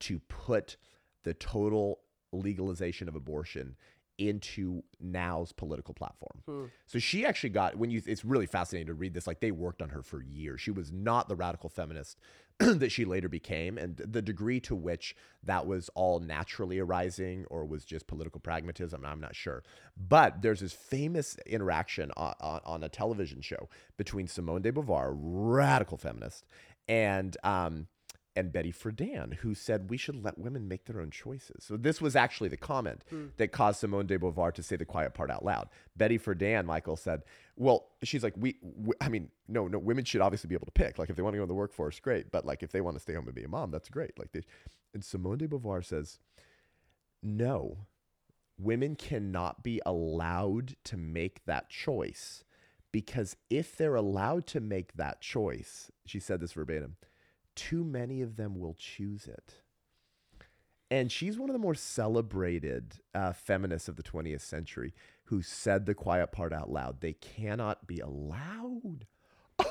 [0.00, 0.76] to put
[1.24, 2.00] the total
[2.32, 3.76] legalization of abortion
[4.18, 6.42] into Now's political platform.
[6.84, 9.80] So she actually got when you it's really fascinating to read this like they worked
[9.80, 10.60] on her for years.
[10.60, 12.18] She was not the radical feminist
[12.78, 17.64] that she later became and the degree to which that was all naturally arising or
[17.64, 19.62] was just political pragmatism I'm not sure.
[19.96, 25.14] But there's this famous interaction on, on, on a television show between Simone de Beauvoir,
[25.16, 26.44] radical feminist,
[26.86, 27.86] and um
[28.36, 31.64] and Betty Friedan, who said we should let women make their own choices.
[31.64, 33.26] So this was actually the comment hmm.
[33.38, 35.68] that caused Simone de Beauvoir to say the quiet part out loud.
[35.96, 37.22] Betty Friedan, Michael said,
[37.56, 40.72] "Well, she's like we, w- I mean, no, no, women should obviously be able to
[40.72, 40.98] pick.
[40.98, 42.30] Like if they want to go in the workforce, great.
[42.30, 44.18] But like if they want to stay home and be a mom, that's great.
[44.18, 44.42] Like they,
[44.94, 46.18] and Simone de Beauvoir says,
[47.22, 47.86] no,
[48.58, 52.44] women cannot be allowed to make that choice
[52.92, 56.96] because if they're allowed to make that choice, she said this verbatim,
[57.60, 59.56] too many of them will choose it.
[60.90, 64.94] And she's one of the more celebrated uh, feminists of the 20th century
[65.24, 67.00] who said the quiet part out loud.
[67.00, 69.06] They cannot be allowed.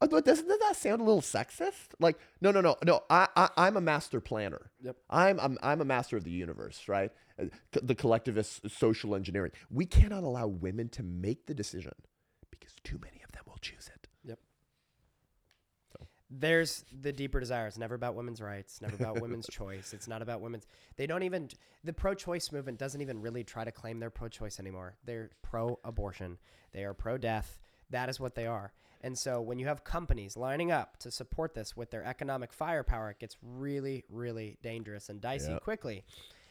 [0.00, 1.88] But doesn't that sound a little sexist?
[2.00, 3.02] Like, no, no, no, no.
[3.10, 4.70] I, I I'm a master planner.
[4.82, 4.96] Yep.
[5.10, 7.12] I'm, I'm I'm a master of the universe, right?
[7.38, 9.52] Uh, The collectivist social engineering.
[9.70, 11.92] We cannot allow women to make the decision
[12.50, 13.99] because too many of them will choose it.
[16.30, 17.66] There's the deeper desire.
[17.66, 19.92] It's never about women's rights, never about women's choice.
[19.92, 20.66] It's not about women's.
[20.96, 21.48] They don't even.
[21.82, 24.94] The pro choice movement doesn't even really try to claim they're pro choice anymore.
[25.04, 26.38] They're pro abortion.
[26.72, 27.58] They are pro death.
[27.90, 28.72] That is what they are.
[29.02, 33.10] And so when you have companies lining up to support this with their economic firepower,
[33.10, 35.62] it gets really, really dangerous and dicey Yep.
[35.62, 36.04] quickly.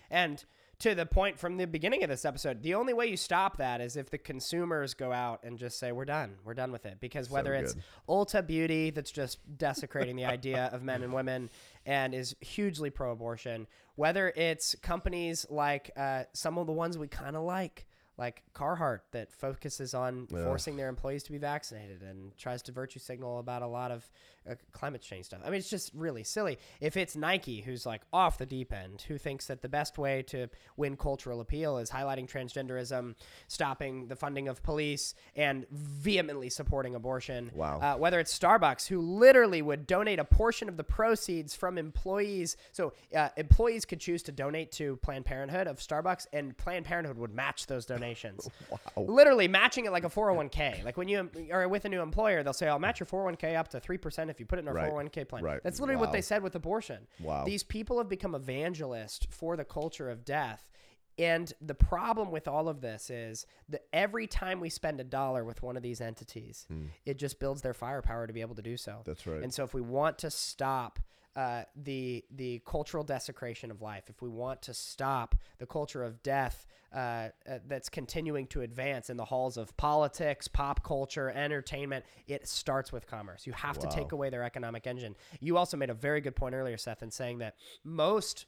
[0.09, 0.43] And
[0.79, 3.81] to the point from the beginning of this episode, the only way you stop that
[3.81, 6.37] is if the consumers go out and just say, "We're done.
[6.45, 7.83] We're done with it." Because whether it's good.
[8.07, 11.49] Ulta Beauty that's just desecrating the idea of men and women
[11.85, 17.35] and is hugely pro-abortion, whether it's companies like uh, some of the ones we kind
[17.35, 17.85] of like,
[18.19, 20.43] like Carhartt, that focuses on Yeah.
[20.43, 24.07] forcing their employees to be vaccinated and tries to virtue signal about a lot of
[24.49, 25.41] uh, climate change stuff.
[25.43, 26.57] I mean, it's just really silly.
[26.81, 30.23] If it's Nike, who's like off the deep end, who thinks that the best way
[30.23, 33.15] to win cultural appeal is highlighting transgenderism,
[33.47, 37.51] stopping the funding of police, and vehemently supporting abortion.
[37.53, 37.79] Wow.
[37.79, 42.57] Uh, whether it's Starbucks, who literally would donate a portion of the proceeds from employees.
[42.71, 47.17] So uh, employees could choose to donate to Planned Parenthood of Starbucks, and Planned Parenthood
[47.17, 48.08] would match those donations.
[48.69, 48.79] Wow.
[49.07, 50.83] Literally matching it like a 401k.
[50.83, 53.67] Like when you are with a new employer, they'll say, I'll match your 401k up
[53.69, 54.91] to 3% if you put it in our Right.
[54.91, 55.43] 401k plan.
[55.43, 55.59] Right.
[55.63, 57.07] That's literally what they said with abortion.
[57.19, 57.45] Wow.
[57.45, 60.69] These people have become evangelists for the culture of death.
[61.17, 65.43] And the problem with all of this is that every time we spend a dollar
[65.43, 66.65] with one of these entities,
[67.05, 69.01] it just builds their firepower to be able to do so.
[69.05, 69.43] That's right.
[69.43, 70.99] And so, if we want to stop
[71.35, 76.23] uh, the the cultural desecration of life, if we want to stop the culture of
[76.23, 77.29] death uh, uh,
[77.67, 83.05] that's continuing to advance in the halls of politics, pop culture, entertainment, it starts with
[83.07, 83.45] commerce.
[83.45, 83.89] You have Wow.
[83.89, 85.15] to take away their economic engine.
[85.39, 88.45] You also made a very good point earlier, Seth, in saying that most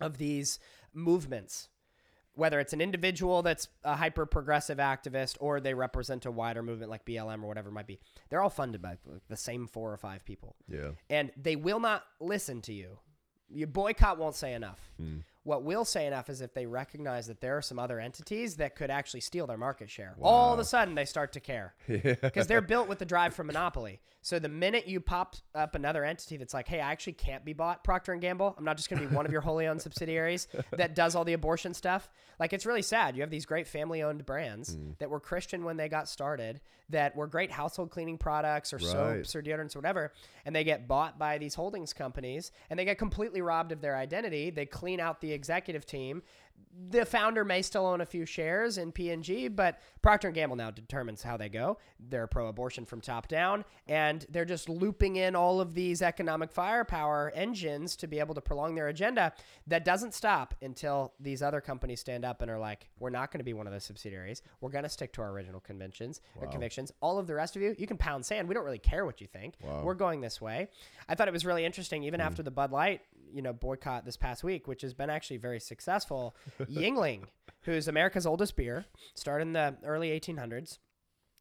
[0.00, 0.58] of these
[0.92, 1.68] movements
[2.34, 6.88] whether it's an individual that's a hyper progressive activist or they represent a wider movement
[6.88, 7.98] like BLM or whatever it might be,
[8.30, 8.96] they're all funded by
[9.28, 10.54] the same four or five people.
[10.68, 10.90] Yeah.
[11.10, 13.00] And they will not listen to you.
[13.50, 14.78] Your boycott won't say enough.
[15.48, 18.76] What will say enough is if they recognize that there are some other entities that
[18.76, 20.14] could actually steal their market share.
[20.20, 23.44] All of a sudden, they start to care because they're built with the drive for
[23.44, 23.98] monopoly.
[24.20, 27.54] So the minute you pop up another entity that's like, "Hey, I actually can't be
[27.54, 29.80] bought," Procter and Gamble, I'm not just going to be one of your wholly owned
[29.80, 32.10] subsidiaries that does all the abortion stuff.
[32.38, 33.16] Like it's really sad.
[33.16, 34.90] You have these great family owned brands hmm.
[34.98, 38.86] that were Christian when they got started, that were great household cleaning products or Right.
[38.86, 40.12] soaps or deodorants or whatever,
[40.44, 43.96] and they get bought by these holdings companies and they get completely robbed of their
[43.96, 44.50] identity.
[44.50, 46.22] They clean out the executive team.
[46.90, 50.70] The founder may still own a few shares in P&G, but Procter and Gamble now
[50.70, 51.76] determines how they go.
[52.00, 57.30] They're pro-abortion from top down, and they're just looping in all of these economic firepower
[57.34, 59.34] engines to be able to prolong their agenda.
[59.66, 63.40] That doesn't stop until these other companies stand up and are like, "We're not going
[63.40, 64.40] to be one of those subsidiaries.
[64.60, 66.92] We're going to stick to our original conventions uh, or convictions.
[67.00, 68.48] All of the rest of you, you can pound sand.
[68.48, 69.54] We don't really care what you think.
[69.62, 69.82] Wow.
[69.82, 70.68] We're going this way."
[71.08, 72.26] I thought it was really interesting, even hmm.
[72.26, 73.00] after the Bud Light,
[73.32, 76.36] you know, boycott this past week, which has been actually very successful.
[76.60, 77.24] Yuengling,
[77.62, 78.84] who's America's oldest beer,
[79.14, 80.78] started in the early 1800s.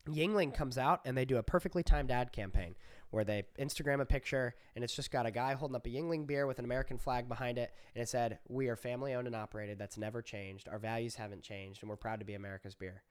[0.08, 2.76] Yuengling comes out and they do a perfectly timed ad campaign
[3.10, 6.26] where they Instagram a picture and it's just got a guy holding up a Yuengling
[6.26, 9.36] beer with an American flag behind it and it said, "We are family owned and
[9.36, 9.78] operated.
[9.78, 10.70] That's never changed.
[10.70, 13.04] Our values haven't changed, and we're proud to be America's beer."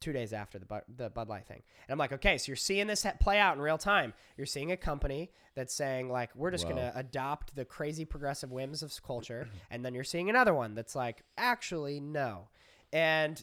[0.00, 2.56] Two days after the Bud, the Bud Light thing, and I'm like, okay, so you're
[2.56, 4.12] seeing this play out in real time.
[4.36, 6.72] You're seeing a company that's saying like, we're just Wow.
[6.72, 10.94] gonna adopt the crazy progressive whims of culture, and then you're seeing another one that's
[10.94, 12.48] like, actually, no,
[12.92, 13.42] and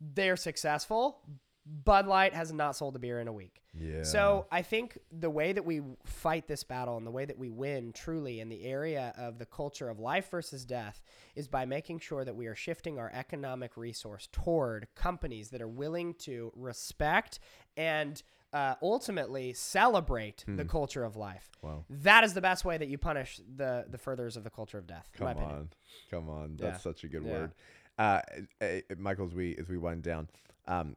[0.00, 1.20] they're successful.
[1.66, 3.60] Bud Light has not sold a beer in a week.
[3.78, 4.02] Yeah.
[4.02, 7.50] So I think the way that we fight this battle and the way that we
[7.50, 11.02] win truly in the area of the culture of life versus death
[11.36, 15.68] is by making sure that we are shifting our economic resource toward companies that are
[15.68, 17.38] willing to respect
[17.76, 21.50] and uh, ultimately celebrate the culture of life.
[21.60, 21.66] Hmm.
[21.68, 21.84] Wow.
[21.88, 24.88] That is the best way that you punish the the furthers of the culture of
[24.88, 25.08] death.
[25.16, 25.58] in my Come opinion.
[25.60, 25.68] on,
[26.10, 26.56] come on.
[26.56, 26.90] That's Yeah.
[26.92, 27.30] such a good Yeah.
[27.30, 27.52] word.
[27.96, 28.20] Uh,
[28.60, 30.28] uh, uh, Michael, as we as we wind down,
[30.66, 30.96] um,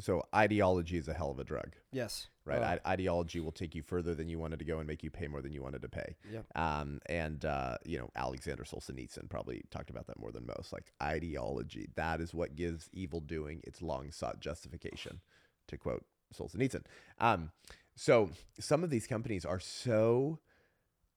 [0.00, 2.28] so ideology is a hell of a drug, Yes.
[2.44, 2.60] right?
[2.60, 5.10] Oh, I- ideology will take you further than you wanted to go and make you
[5.10, 6.16] pay more than you wanted to pay.
[6.30, 6.46] Yep.
[6.54, 10.72] Um, and uh, you know, Alexander Solzhenitsyn probably talked about that more than most.
[10.72, 15.20] Like ideology, that is what gives evil doing its long sought justification,
[15.68, 16.84] to quote Solzhenitsyn.
[17.18, 17.50] Um,
[17.96, 18.30] so
[18.60, 20.38] some of these companies are so,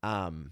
[0.02, 0.52] um,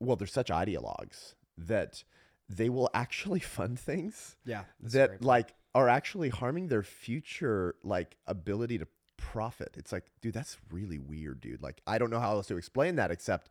[0.00, 2.02] well, they're such ideologues that
[2.48, 4.64] they will actually fund things yeah.
[4.80, 9.74] that like are actually harming their future like ability to profit.
[9.76, 11.62] It's like, dude, that's really weird, dude.
[11.62, 13.48] Like, I don't know how else to explain that except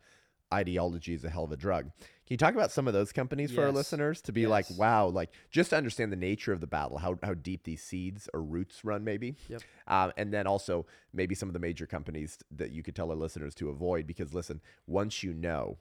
[0.52, 1.84] ideology is a hell of a drug.
[1.84, 5.06] Can you talk about some of those companies for our listeners to be like, wow,
[5.06, 8.42] like just to understand the nature of the battle, how, how deep these seeds or
[8.42, 9.34] roots run, maybe?
[9.48, 9.62] Yep.
[9.88, 13.16] Um, and then also maybe some of the major companies that you could tell our
[13.16, 15.78] listeners to avoid because listen, once you know,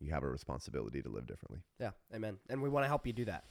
[0.00, 1.60] you have a responsibility to live differently.
[1.80, 2.38] Yeah, amen.
[2.48, 3.44] And we want to help you do that.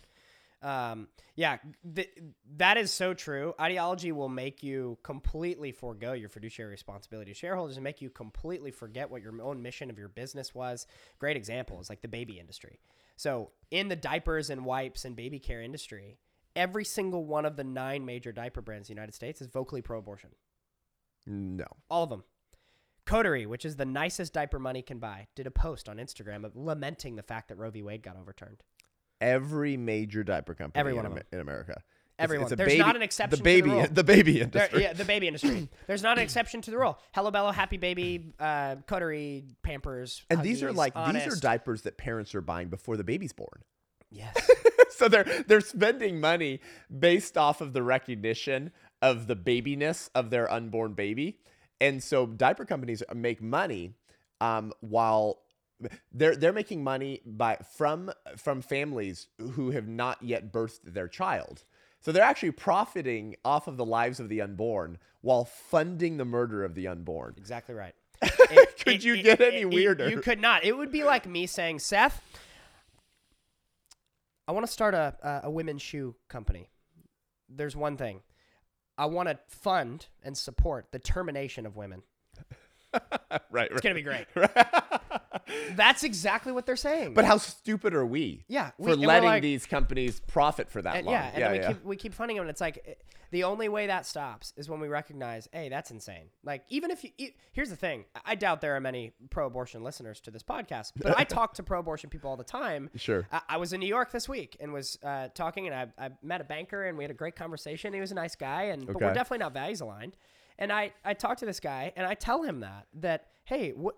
[0.61, 1.57] Um, yeah,
[1.95, 2.09] th-
[2.57, 3.53] that is so true.
[3.59, 8.71] Ideology will make you completely forego your fiduciary responsibility to shareholders and make you completely
[8.71, 10.87] forget what your own mission of your business was.
[11.19, 12.79] Great example is like the baby industry.
[13.17, 16.17] So, in the diapers and wipes and baby care industry,
[16.55, 19.81] every single one of the nine major diaper brands in the United States is vocally
[19.81, 20.31] pro abortion.
[21.25, 21.65] No.
[21.89, 22.23] All of them.
[23.05, 26.55] Coterie, which is the nicest diaper money can buy, did a post on Instagram of
[26.55, 27.81] lamenting the fact that Roe v.
[27.81, 28.63] Wade got overturned.
[29.21, 31.27] Every major diaper company Every in, one of Amer- them.
[31.33, 31.81] in America.
[32.19, 33.85] Every It's, it's There's baby, not an exception The the baby, rule.
[33.91, 34.81] the baby There, industry.
[34.83, 35.69] yeah, the baby industry.
[35.85, 36.97] There's not an exception to the rule.
[37.13, 40.23] Hello Bello, Happy Baby, uh, Coterie, Pampers.
[40.29, 43.33] And these are Huggies, like these are diapers that parents are buying before the baby's
[43.33, 43.61] born.
[44.11, 44.35] yes.
[44.89, 46.59] so they're they're spending money
[46.97, 48.71] based off of the recognition
[49.03, 51.37] of the babiness of their unborn baby.
[51.79, 53.93] And so diaper companies make money
[54.41, 55.41] um, while
[56.11, 61.63] they're they're making money by from from families who have not yet birthed their child.
[61.99, 66.63] So they're actually profiting off of the lives of the unborn while funding the murder
[66.63, 67.33] of the unborn.
[67.37, 67.95] Exactly right.
[68.83, 70.09] Could you get any weirder?
[70.09, 70.63] You could not.
[70.63, 72.21] It would be like me saying, Seth,
[74.47, 76.69] I want to start a, a, a women's shoe company.
[77.49, 78.21] There's one thing.
[78.97, 82.01] I want to fund and support the termination of women.
[83.51, 84.25] right, It's going to be great.
[85.75, 87.13] That's exactly what they're saying.
[87.13, 88.43] But how stupid are we?
[88.47, 91.15] Yeah, we- for letting like- these companies profit for that and long.
[91.15, 91.67] yeah, and yeah, we yeah.
[91.67, 92.93] keep we keep funding them, and it's like eh,
[93.31, 96.29] the only way that stops is when we recognize, hey, that's insane.
[96.43, 97.11] Like even if you,
[97.51, 101.23] here's the thing, I doubt there are many pro-abortion listeners to this podcast, but I
[101.23, 102.89] talk to pro-abortion people all the time.
[102.97, 103.27] Sure.
[103.31, 106.09] I, I was in New York this week and was uh, talking, and I, I
[106.23, 107.93] met a banker, and we had a great conversation.
[107.93, 110.17] He was a nice guy, and but we're definitely not values aligned.
[110.57, 113.95] And I I talked to this guy, and I tell him that that hey, what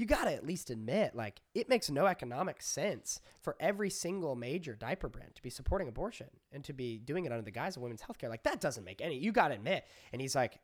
[0.00, 4.34] you got to at least admit, like, it makes no economic sense for every single
[4.34, 7.76] major diaper brand to be supporting abortion and to be doing it under the guise
[7.76, 8.30] of women's healthcare.
[8.30, 9.84] Like, that doesn't make any, you got to admit.
[10.14, 10.58] And he's like,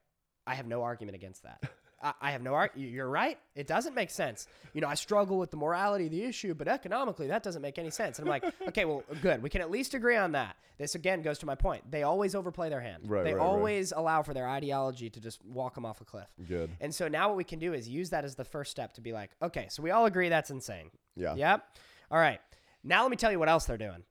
[0.47, 1.63] I have no argument against that.
[2.03, 2.73] I, I have no art.
[2.77, 3.39] You're right.
[3.55, 4.47] It doesn't make sense.
[4.75, 7.79] You know, I struggle with the morality of the issue, but economically, that doesn't make
[7.79, 8.19] any sense.
[8.19, 9.43] And I'm like, okay, well, good.
[9.43, 10.57] We can at least agree on that.
[10.79, 11.91] This again goes to my point.
[11.91, 13.05] They always overplay their hand.
[13.07, 13.47] Right, they right, right.
[13.47, 16.29] always allow for their ideology to just walk them off a cliff.
[16.47, 16.71] Good.
[16.81, 19.01] And so now what we can do is use that as the first step to
[19.01, 20.91] be like, okay, so we all agree that's insane.
[21.17, 21.35] Yeah.
[21.35, 21.65] Yep.
[22.11, 22.41] All right.
[22.85, 24.05] Now let me tell you what else they're doing.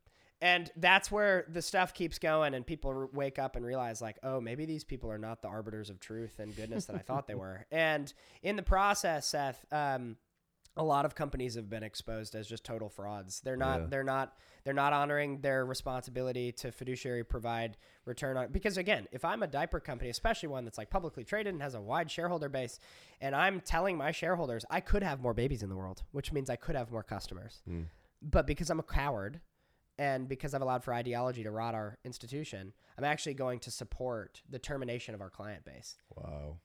[0.45, 4.17] And that's where the stuff keeps going, and people r- wake up and realize, like,
[4.21, 7.27] oh, maybe these people are not the arbiters of truth and goodness that I thought
[7.27, 7.65] they were.
[7.71, 10.17] And in the process, Seth, um,
[10.77, 13.41] a lot of companies have been exposed as just total frauds.
[13.41, 13.79] They're not.
[13.81, 13.85] Yeah.
[13.89, 14.37] They're not.
[14.65, 18.51] They're not honoring their responsibility to fiduciary provide return on.
[18.51, 21.73] Because again, if I'm a diaper company, especially one that's like publicly traded and has
[21.75, 22.79] a wide shareholder base,
[23.21, 26.49] and I'm telling my shareholders I could have more babies in the world, which means
[26.49, 27.61] I could have more customers,
[28.21, 29.39] but because I'm a coward.
[29.97, 34.41] And because I've allowed for ideology to rot our institution, I'm actually going to support
[34.49, 35.95] the termination of our client base.
[36.15, 36.57] Wow.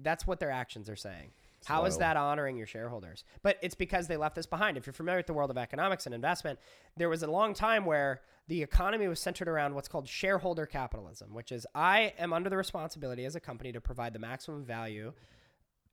[0.00, 1.32] That's what their actions are saying.
[1.64, 3.24] How is that honoring your shareholders?
[3.42, 4.76] But it's because they left this behind.
[4.76, 6.60] If you're familiar with the world of economics and investment,
[6.96, 11.34] there was a long time where the economy was centered around what's called shareholder capitalism,
[11.34, 15.12] which is I am under the responsibility as a company to provide the maximum value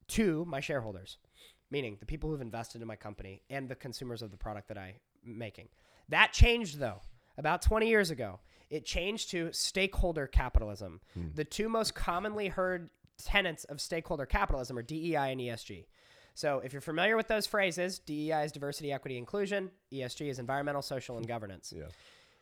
[0.10, 1.18] to my shareholders,
[1.72, 4.78] meaning the people who've invested in my company and the consumers of the product that
[4.78, 4.94] I'm
[5.24, 5.68] making.
[6.10, 7.02] That changed though
[7.38, 8.40] about 20 years ago.
[8.70, 11.02] It changed to stakeholder capitalism.
[11.14, 11.28] Hmm.
[11.36, 12.90] The two most commonly heard
[13.24, 15.86] tenets of stakeholder capitalism are DEI and ESG.
[16.34, 20.82] So, if you're familiar with those phrases, DEI is diversity, equity, inclusion, ESG is environmental,
[20.82, 21.74] social, and governance.
[21.76, 21.86] Yeah.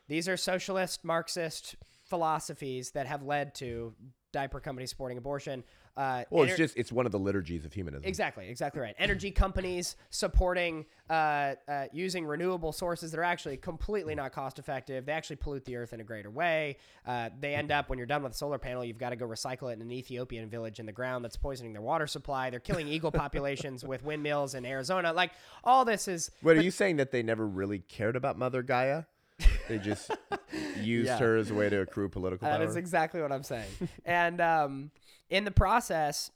[0.08, 3.94] These are socialist, Marxist philosophies that have led to
[4.32, 5.62] diaper companies supporting abortion.
[5.96, 8.04] Uh, Well, it's ener- just it's one of the liturgies of humanism.
[8.04, 8.94] Exactly, exactly right.
[8.98, 15.06] Energy companies supporting uh, uh, using renewable sources that are actually completely not cost effective.
[15.06, 16.78] They actually pollute the earth in a greater way.
[17.06, 19.26] Uh, they end up when you're done with a solar panel, you've got to go
[19.26, 22.50] recycle it in an Ethiopian village in the ground that's poisoning their water supply.
[22.50, 25.12] They're killing eagle populations with windmills in Arizona.
[25.12, 25.30] Like
[25.62, 29.04] all this is Wait, are you saying that they never really cared about Mother Gaia?
[29.68, 30.10] They just
[30.80, 31.18] used Yeah.
[31.18, 32.66] her as a way to accrue political That power.
[32.66, 33.70] is exactly what I'm saying.
[34.04, 34.90] and um,
[35.30, 36.30] in the process,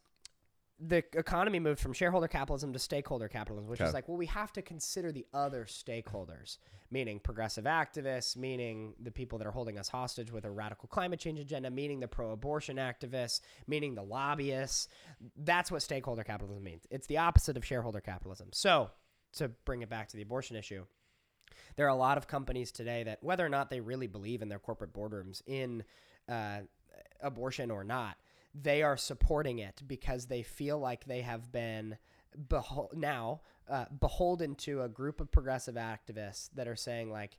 [0.80, 3.88] the economy moved from shareholder capitalism to stakeholder capitalism, which Okay.
[3.88, 6.58] is like, well, we have to consider the other stakeholders,
[6.88, 11.18] meaning progressive activists, meaning the people that are holding us hostage with a radical climate
[11.18, 14.86] change agenda, meaning the pro abortion activists, meaning the lobbyists.
[15.36, 16.86] That's what stakeholder capitalism means.
[16.90, 18.50] It's the opposite of shareholder capitalism.
[18.52, 18.90] So,
[19.32, 20.86] to bring it back to the abortion issue,
[21.76, 24.48] there are a lot of companies today that, whether or not they really believe in
[24.48, 25.84] their corporate boardrooms in
[26.28, 26.60] uh,
[27.20, 28.16] abortion or not,
[28.54, 31.96] they are supporting it because they feel like they have been
[32.94, 37.38] now uh, beholden to a group of progressive activists that are saying like,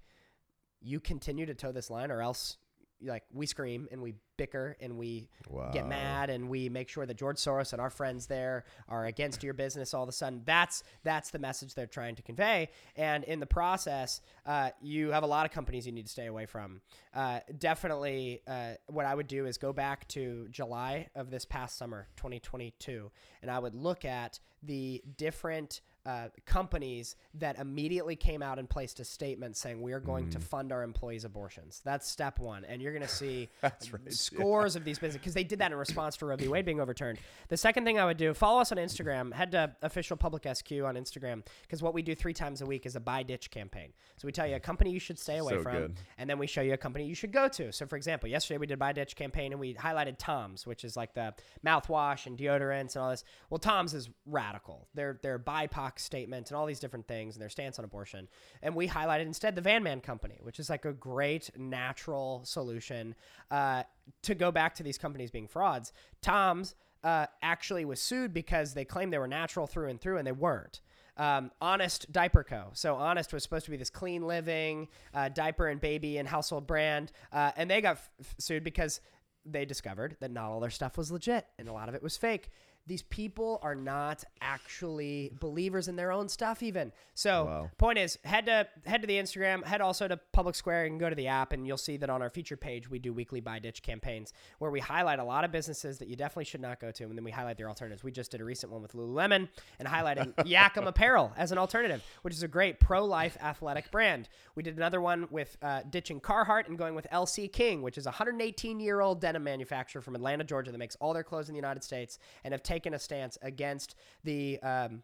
[0.81, 2.57] you continue to toe this line, or else
[3.01, 5.29] like we scream and we bicker and we
[5.73, 9.43] get mad and we make sure that George Soros and our friends there are against
[9.43, 10.41] your business all of a sudden.
[10.45, 12.69] That's that's the message they're trying to convey.
[12.95, 16.27] And in the process, uh, you have a lot of companies you need to stay
[16.27, 16.81] away from.
[17.13, 21.77] Uh, definitely, uh, what I would do is go back to July of this past
[21.77, 28.57] summer, 2022, and I would look at the different uh, companies that immediately came out
[28.57, 31.81] and placed a statement saying we are going to fund our employees' abortions.
[31.85, 33.99] That's step one, and you're going to see right, yeah.
[34.09, 36.47] scores of these businesses because they did that in response to Roe v.
[36.47, 37.19] Wade being overturned.
[37.49, 39.31] The second thing I would do, follow us on Instagram.
[39.33, 42.87] Head to official public SQ on Instagram because what we do three times a week
[42.87, 43.93] is a buy ditch campaign.
[44.17, 45.95] So we tell you a company you should stay away So from, good.
[46.17, 47.71] and then we show you a company you should go to.
[47.71, 50.83] So for example, yesterday we did a buy ditch campaign and we highlighted Tom's, which
[50.83, 53.23] is like the mouthwash and deodorants and all this.
[53.51, 54.87] Well, Tom's is radical.
[54.95, 58.27] Their their BIPOC statement and all these different things and their stance on abortion.
[58.61, 63.15] And we highlighted instead the Van Man Company, which is like a great natural solution
[63.51, 63.83] uh,
[64.23, 65.93] to go back to these companies being frauds.
[66.21, 70.27] Tom's uh, actually was sued because they claimed they were natural through and through, and
[70.27, 70.81] they weren't.
[71.17, 72.69] Um, Honest Diaper Co.
[72.73, 76.65] So Honest was supposed to be this clean living uh, diaper and baby and household
[76.65, 79.01] brand, uh, and they got f- sued because
[79.45, 82.17] they discovered that not all their stuff was legit and a lot of it was
[82.17, 82.49] fake.
[82.89, 86.91] These people are not actually believers in their own stuff, even.
[87.13, 87.69] So, Wow.
[87.77, 91.07] point is, head to head to the Instagram, head also to Public Square, and go
[91.07, 93.59] to the app, and you'll see that on our feature page we do weekly buy
[93.59, 96.89] ditch campaigns where we highlight a lot of businesses that you definitely should not go
[96.89, 98.03] to, and then we highlight their alternatives.
[98.03, 102.03] We just did a recent one with Lululemon and highlighting Yakum Apparel as an alternative,
[102.23, 104.29] which is a great pro-life athletic brand.
[104.55, 108.07] We did another one with uh, ditching Carhartt and going with LC King, which is
[108.07, 111.83] a 118-year-old denim manufacturer from Atlanta, Georgia, that makes all their clothes in the United
[111.83, 115.03] States, and have taken a stance against the um,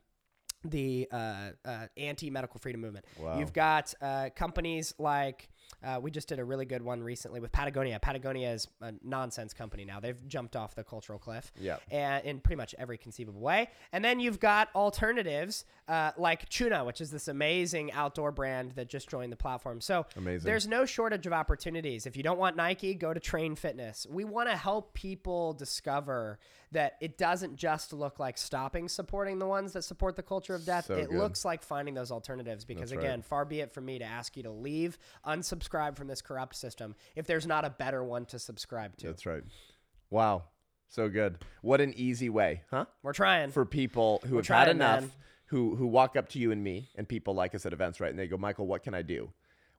[0.64, 3.06] the uh, uh, anti-medical freedom movement.
[3.20, 3.38] Wow.
[3.38, 5.50] You've got uh, companies like
[5.84, 8.00] uh, we just did a really good one recently with Patagonia.
[8.00, 10.00] Patagonia is a nonsense company now.
[10.00, 11.82] They've jumped off the cultural cliff, Yep.
[11.92, 13.70] and in pretty much every conceivable way.
[13.92, 18.88] And then you've got alternatives uh, like Tuna, which is this amazing outdoor brand that
[18.90, 19.82] just joined the platform.
[19.82, 20.46] So Amazing.
[20.46, 22.06] there's no shortage of opportunities.
[22.08, 24.08] If you don't want Nike, go to Train Fitness.
[24.10, 26.40] We want to help people discover
[26.72, 30.66] that it doesn't just look like stopping supporting the ones that support the culture of
[30.66, 30.86] death.
[30.88, 31.18] So it good.
[31.20, 33.06] looks like finding those alternatives because That's right.
[33.06, 36.56] again, far be it from me to ask you to leave, unsubscribe from this corrupt
[36.56, 39.08] system if there's not a better one to subscribe to.
[39.08, 39.44] That's right.
[40.10, 40.44] Wow.
[40.90, 41.40] So good.
[41.62, 42.86] What an easy way, huh?
[43.04, 43.52] We're trying.
[43.52, 45.12] For people who We're have had enough, man.
[45.48, 48.10] who who walk up to you and me, and people like us at events, right?
[48.10, 49.32] And they go, Michael, what can I do?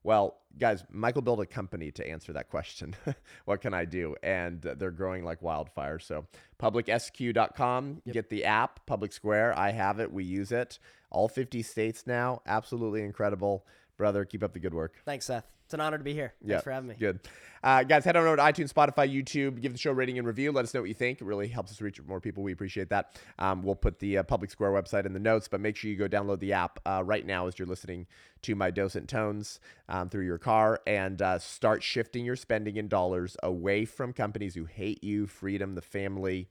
[0.03, 2.95] Well, guys, Michael built a company to answer that question.
[3.45, 4.15] what can I do?
[4.23, 5.99] And uh, they're growing like wildfire.
[5.99, 6.27] So,
[6.61, 9.59] publicsq.com, get the app, Public Square.
[9.59, 10.13] I have it.
[10.13, 10.79] We use it.
[11.11, 12.41] All 50 states now.
[12.47, 13.67] Absolutely incredible.
[13.97, 14.95] Brother, keep up the good work.
[15.05, 15.56] Thanks, Seth.
[15.67, 16.33] It's an honor to be here.
[16.41, 16.95] Thanks Yeah, for having me.
[16.97, 17.19] Good.
[17.61, 19.61] Uh, guys, head on over to iTunes, Spotify, YouTube.
[19.61, 20.53] Give the show a rating and review.
[20.53, 21.21] Let us know what you think.
[21.21, 22.45] It really helps us reach more people.
[22.45, 23.21] We appreciate that.
[23.41, 25.97] Um, we'll put the uh, Public Square website in the notes, but make sure you
[25.97, 28.07] go download the app uh, right now as you're listening
[28.43, 29.59] to my docent tones
[29.89, 34.55] um, through your car and uh, start shifting your spending in dollars away from companies
[34.55, 36.47] who hate you, freedom, the family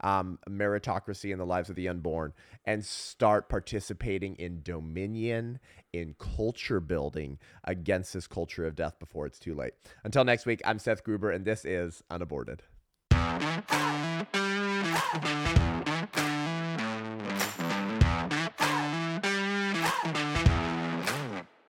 [0.00, 2.32] um, meritocracy in the lives of the unborn
[2.64, 5.58] and start participating in dominion,
[5.92, 9.72] in culture building against this culture of death before it's too late.
[10.04, 12.62] Until next week, I'm Seth Gruber, and this is Unaborted.